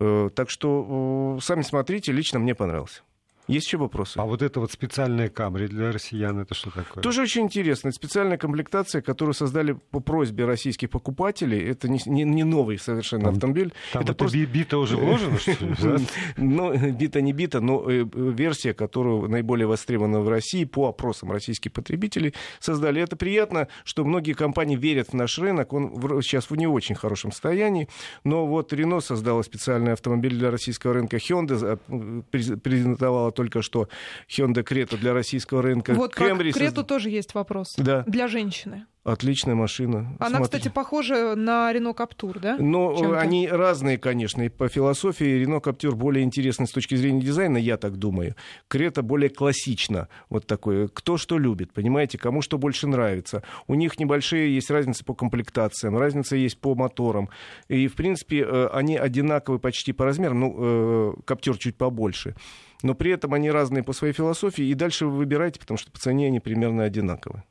Э, 0.00 0.30
так 0.34 0.48
что 0.48 1.38
сами 1.42 1.60
смотрите, 1.60 2.12
лично 2.12 2.38
мне 2.38 2.54
понравился. 2.54 3.02
Есть 3.48 3.66
еще 3.66 3.78
вопросы? 3.78 4.18
А 4.18 4.24
вот 4.24 4.42
это 4.42 4.60
вот 4.60 4.70
специальная 4.70 5.30
Камри 5.30 5.68
для 5.68 5.90
россиян, 5.90 6.38
это 6.38 6.54
что 6.54 6.70
такое? 6.70 7.02
Тоже 7.02 7.22
очень 7.22 7.42
интересно. 7.42 7.90
специальная 7.92 8.36
комплектация, 8.36 9.00
которую 9.00 9.34
создали 9.34 9.72
по 9.90 10.00
просьбе 10.00 10.44
российских 10.44 10.90
покупателей. 10.90 11.58
Это 11.66 11.88
не, 11.88 11.98
не, 12.04 12.24
не 12.24 12.44
новый 12.44 12.78
совершенно 12.78 13.24
там, 13.24 13.34
автомобиль. 13.34 13.72
Там 13.92 14.02
это, 14.02 14.12
это 14.12 14.18
просто... 14.18 14.38
бита 14.46 14.76
уже 14.76 14.96
вложена, 14.96 15.38
что 15.38 15.50
ли? 15.52 16.06
Ну, 16.36 16.92
бита 16.92 17.22
не 17.22 17.32
бита, 17.32 17.60
но 17.60 17.90
э, 17.90 18.04
версия, 18.12 18.74
которую 18.74 19.28
наиболее 19.30 19.66
востребована 19.66 20.20
в 20.20 20.28
России 20.28 20.64
по 20.64 20.88
опросам 20.88 21.32
российских 21.32 21.72
потребителей 21.72 22.34
создали. 22.60 23.00
Это 23.00 23.16
приятно, 23.16 23.68
что 23.84 24.04
многие 24.04 24.34
компании 24.34 24.76
верят 24.76 25.08
в 25.08 25.14
наш 25.14 25.38
рынок. 25.38 25.72
Он 25.72 26.22
сейчас 26.22 26.50
в 26.50 26.56
не 26.56 26.66
очень 26.66 26.94
хорошем 26.94 27.32
состоянии. 27.32 27.88
Но 28.24 28.46
вот 28.46 28.74
Renault 28.74 29.00
создала 29.00 29.42
специальный 29.42 29.94
автомобиль 29.94 30.36
для 30.36 30.50
российского 30.50 30.92
рынка. 30.92 31.16
Hyundai 31.16 31.80
э, 31.88 32.22
презентовала 32.30 33.32
только 33.38 33.62
что 33.62 33.88
Hyundai 34.28 34.64
Creta 34.64 34.98
для 34.98 35.14
российского 35.14 35.62
рынка. 35.62 35.94
Вот 35.94 36.12
Camry 36.12 36.50
про 36.50 36.58
Крету 36.58 36.74
созд... 36.76 36.88
тоже 36.88 37.10
есть 37.10 37.34
вопрос. 37.34 37.76
Да. 37.76 38.02
Для 38.08 38.26
женщины. 38.26 38.86
Отличная 39.04 39.54
машина. 39.54 40.16
Она, 40.18 40.38
Смотрите. 40.38 40.44
кстати, 40.44 40.74
похожа 40.74 41.36
на 41.36 41.72
Рено 41.72 41.94
Каптур, 41.94 42.40
да? 42.40 42.56
Ну, 42.58 43.14
они 43.14 43.48
разные, 43.48 43.96
конечно. 43.96 44.42
И 44.42 44.48
по 44.48 44.68
философии 44.68 45.24
Рено 45.24 45.60
Каптюр 45.60 45.94
более 45.94 46.24
интересный 46.24 46.66
с 46.66 46.72
точки 46.72 46.96
зрения 46.96 47.22
дизайна, 47.22 47.56
я 47.58 47.76
так 47.76 47.96
думаю. 47.96 48.34
Крета 48.66 49.02
более 49.02 49.30
классично. 49.30 50.08
Вот 50.28 50.46
такой. 50.46 50.88
Кто 50.88 51.16
что 51.16 51.38
любит, 51.38 51.72
понимаете? 51.72 52.18
Кому 52.18 52.42
что 52.42 52.58
больше 52.58 52.88
нравится. 52.88 53.44
У 53.68 53.76
них 53.76 54.00
небольшие 54.00 54.52
есть 54.52 54.70
разницы 54.70 55.04
по 55.04 55.14
комплектациям, 55.14 55.96
разница 55.96 56.34
есть 56.34 56.60
по 56.60 56.74
моторам. 56.74 57.30
И, 57.68 57.86
в 57.86 57.94
принципе, 57.94 58.40
э, 58.40 58.68
они 58.72 58.96
одинаковые 58.96 59.60
почти 59.60 59.92
по 59.92 60.04
размерам. 60.04 60.40
Ну, 60.40 60.56
э, 60.58 61.12
Каптюр 61.24 61.56
чуть 61.56 61.76
побольше 61.76 62.34
но 62.82 62.94
при 62.94 63.10
этом 63.10 63.34
они 63.34 63.50
разные 63.50 63.82
по 63.82 63.92
своей 63.92 64.12
философии, 64.12 64.64
и 64.64 64.74
дальше 64.74 65.06
вы 65.06 65.16
выбираете, 65.16 65.60
потому 65.60 65.78
что 65.78 65.90
по 65.90 65.98
цене 65.98 66.26
они 66.26 66.40
примерно 66.40 66.84
одинаковые. 66.84 67.44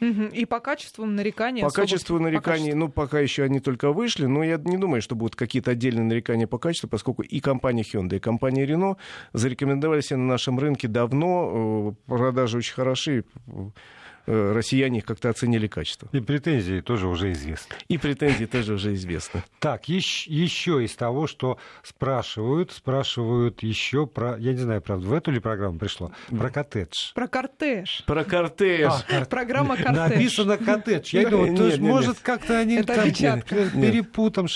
И 0.00 0.44
по 0.44 0.60
качеству 0.60 1.06
нареканий? 1.06 1.62
По 1.62 1.70
качеству 1.70 2.18
нареканий, 2.18 2.72
по 2.72 2.76
ну, 2.76 2.88
пока 2.88 3.20
еще 3.20 3.44
они 3.44 3.60
только 3.60 3.92
вышли, 3.92 4.26
но 4.26 4.42
я 4.42 4.60
не 4.62 4.76
думаю, 4.76 5.00
что 5.00 5.14
будут 5.14 5.36
какие-то 5.36 5.70
отдельные 5.70 6.04
нарекания 6.04 6.46
по 6.46 6.58
качеству, 6.58 6.88
поскольку 6.88 7.22
и 7.22 7.40
компания 7.40 7.82
Hyundai, 7.82 8.16
и 8.16 8.20
компания 8.20 8.66
Renault 8.66 8.96
зарекомендовали 9.32 10.00
себя 10.00 10.18
на 10.18 10.26
нашем 10.26 10.58
рынке 10.58 10.88
давно, 10.88 11.96
э, 12.06 12.10
продажи 12.10 12.58
очень 12.58 12.74
хороши, 12.74 13.24
россияне 14.26 14.98
их 14.98 15.04
как-то 15.04 15.30
оценили 15.30 15.66
качество. 15.66 16.08
И 16.12 16.20
претензии 16.20 16.80
тоже 16.80 17.08
уже 17.08 17.32
известны. 17.32 17.76
И 17.88 17.98
претензии 17.98 18.44
тоже 18.46 18.74
уже 18.74 18.94
известны. 18.94 19.42
Так, 19.58 19.88
еще 19.88 20.84
из 20.84 20.94
того, 20.94 21.26
что 21.26 21.58
спрашивают, 21.82 22.72
спрашивают 22.72 23.62
еще 23.62 24.06
про, 24.06 24.36
я 24.38 24.52
не 24.52 24.58
знаю, 24.58 24.80
правда, 24.82 25.06
в 25.06 25.12
эту 25.12 25.30
ли 25.30 25.40
программу 25.40 25.78
пришло, 25.78 26.12
про 26.30 26.50
коттедж. 26.50 27.12
Про 27.14 27.28
кортеж. 27.28 28.04
Про 28.06 28.24
кортеж. 28.24 28.92
А, 29.10 29.24
Программа 29.24 29.76
коттедж. 29.76 29.96
Написано 30.10 30.58
коттедж. 30.58 31.14
Я 31.14 31.28
думаю, 31.30 31.80
может, 31.80 32.18
как-то 32.20 32.58
они 32.58 32.82
там 32.82 33.10
перепутом. 33.10 34.46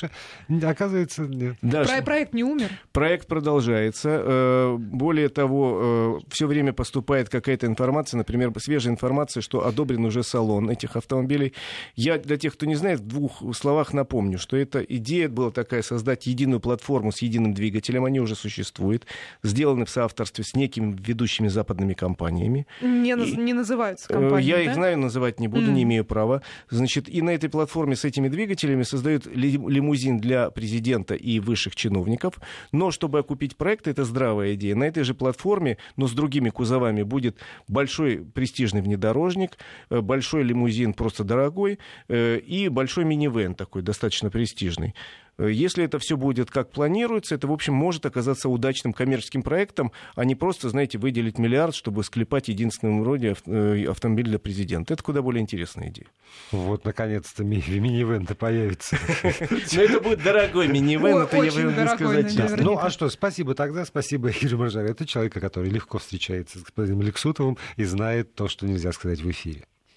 Оказывается, 0.62 1.22
нет. 1.22 1.56
Проект 2.04 2.32
не 2.32 2.44
умер? 2.44 2.70
Проект 2.92 3.26
продолжается. 3.26 4.08
Э, 4.22 4.76
более 4.78 5.28
того, 5.28 6.20
э, 6.20 6.30
все 6.30 6.46
время 6.46 6.72
поступает 6.72 7.28
какая-то 7.28 7.66
информация, 7.66 8.18
например, 8.18 8.52
свежая 8.58 8.92
информация, 8.92 9.40
что 9.40 9.57
что 9.58 9.66
одобрен 9.66 10.04
уже 10.04 10.22
салон 10.22 10.70
этих 10.70 10.96
автомобилей. 10.96 11.52
Я 11.96 12.18
для 12.18 12.36
тех, 12.36 12.54
кто 12.54 12.66
не 12.66 12.76
знает, 12.76 13.00
в 13.00 13.06
двух 13.06 13.42
словах 13.56 13.92
напомню, 13.92 14.38
что 14.38 14.56
эта 14.56 14.80
идея 14.80 15.28
была 15.28 15.50
такая, 15.50 15.82
создать 15.82 16.26
единую 16.26 16.60
платформу 16.60 17.12
с 17.12 17.22
единым 17.22 17.54
двигателем, 17.54 18.04
они 18.04 18.20
уже 18.20 18.34
существуют, 18.34 19.06
сделаны 19.42 19.84
в 19.84 19.90
соавторстве 19.90 20.44
с 20.44 20.54
некими 20.54 20.96
ведущими 21.06 21.48
западными 21.48 21.94
компаниями. 21.94 22.66
Не, 22.82 23.12
и, 23.12 23.36
не 23.36 23.52
называются 23.52 24.06
э, 24.10 24.12
компании, 24.12 24.46
Я 24.46 24.56
да? 24.56 24.62
их 24.62 24.74
знаю, 24.74 24.98
называть 24.98 25.40
не 25.40 25.48
буду, 25.48 25.70
mm. 25.70 25.72
не 25.72 25.82
имею 25.82 26.04
права. 26.04 26.42
Значит, 26.70 27.08
и 27.08 27.22
на 27.22 27.30
этой 27.30 27.48
платформе 27.48 27.96
с 27.96 28.04
этими 28.04 28.28
двигателями 28.28 28.84
создают 28.84 29.26
лимузин 29.26 30.18
для 30.18 30.50
президента 30.50 31.14
и 31.14 31.40
высших 31.40 31.74
чиновников, 31.74 32.34
но 32.72 32.90
чтобы 32.90 33.18
окупить 33.18 33.56
проект, 33.56 33.88
это 33.88 34.04
здравая 34.04 34.54
идея, 34.54 34.76
на 34.76 34.84
этой 34.84 35.02
же 35.02 35.14
платформе, 35.14 35.78
но 35.96 36.06
с 36.06 36.12
другими 36.12 36.50
кузовами, 36.50 37.02
будет 37.02 37.38
большой 37.66 38.18
престижный 38.18 38.82
внедорожник, 38.82 39.47
э, 39.90 40.00
большой 40.00 40.42
лимузин 40.42 40.92
просто 40.92 41.24
дорогой 41.24 41.78
э, 42.08 42.38
и 42.38 42.68
большой 42.68 43.04
минивэн 43.04 43.54
такой 43.54 43.82
достаточно 43.82 44.30
престижный. 44.30 44.94
Э, 45.38 45.50
если 45.50 45.84
это 45.84 45.98
все 45.98 46.16
будет 46.16 46.50
как 46.50 46.70
планируется, 46.70 47.34
это, 47.34 47.46
в 47.46 47.52
общем, 47.52 47.74
может 47.74 48.04
оказаться 48.04 48.48
удачным 48.48 48.92
коммерческим 48.92 49.42
проектом, 49.42 49.92
а 50.14 50.24
не 50.24 50.34
просто, 50.34 50.68
знаете, 50.68 50.98
выделить 50.98 51.38
миллиард, 51.38 51.74
чтобы 51.74 52.04
склепать 52.04 52.48
единственном 52.48 53.02
роде 53.02 53.36
автомобиль 53.88 54.26
для 54.26 54.38
президента. 54.38 54.94
Это 54.94 55.02
куда 55.02 55.22
более 55.22 55.42
интересная 55.42 55.88
идея. 55.88 56.08
Вот, 56.50 56.84
наконец-то, 56.84 57.44
ми- 57.44 57.62
минивэн-то 57.66 58.34
появится. 58.34 58.98
Но 59.22 59.82
это 59.82 60.00
будет 60.00 60.22
дорогой 60.22 60.68
минивэн, 60.68 61.22
это 61.22 61.36
я 61.36 61.52
могу 61.52 61.96
сказать. 61.96 62.60
Ну, 62.60 62.78
а 62.78 62.90
что, 62.90 63.08
спасибо 63.08 63.54
тогда, 63.54 63.84
спасибо 63.84 64.28
Игорь 64.42 64.56
Маржарет. 64.56 64.90
Это 64.90 65.06
человек, 65.06 65.34
который 65.34 65.70
легко 65.70 65.98
встречается 65.98 66.58
с 66.58 66.62
господином 66.62 67.02
Лексутовым 67.02 67.58
и 67.76 67.84
знает 67.84 68.34
то, 68.34 68.48
что 68.48 68.66
нельзя 68.66 68.92
сказать 68.92 69.20
в 69.20 69.30
эфире. 69.30 69.64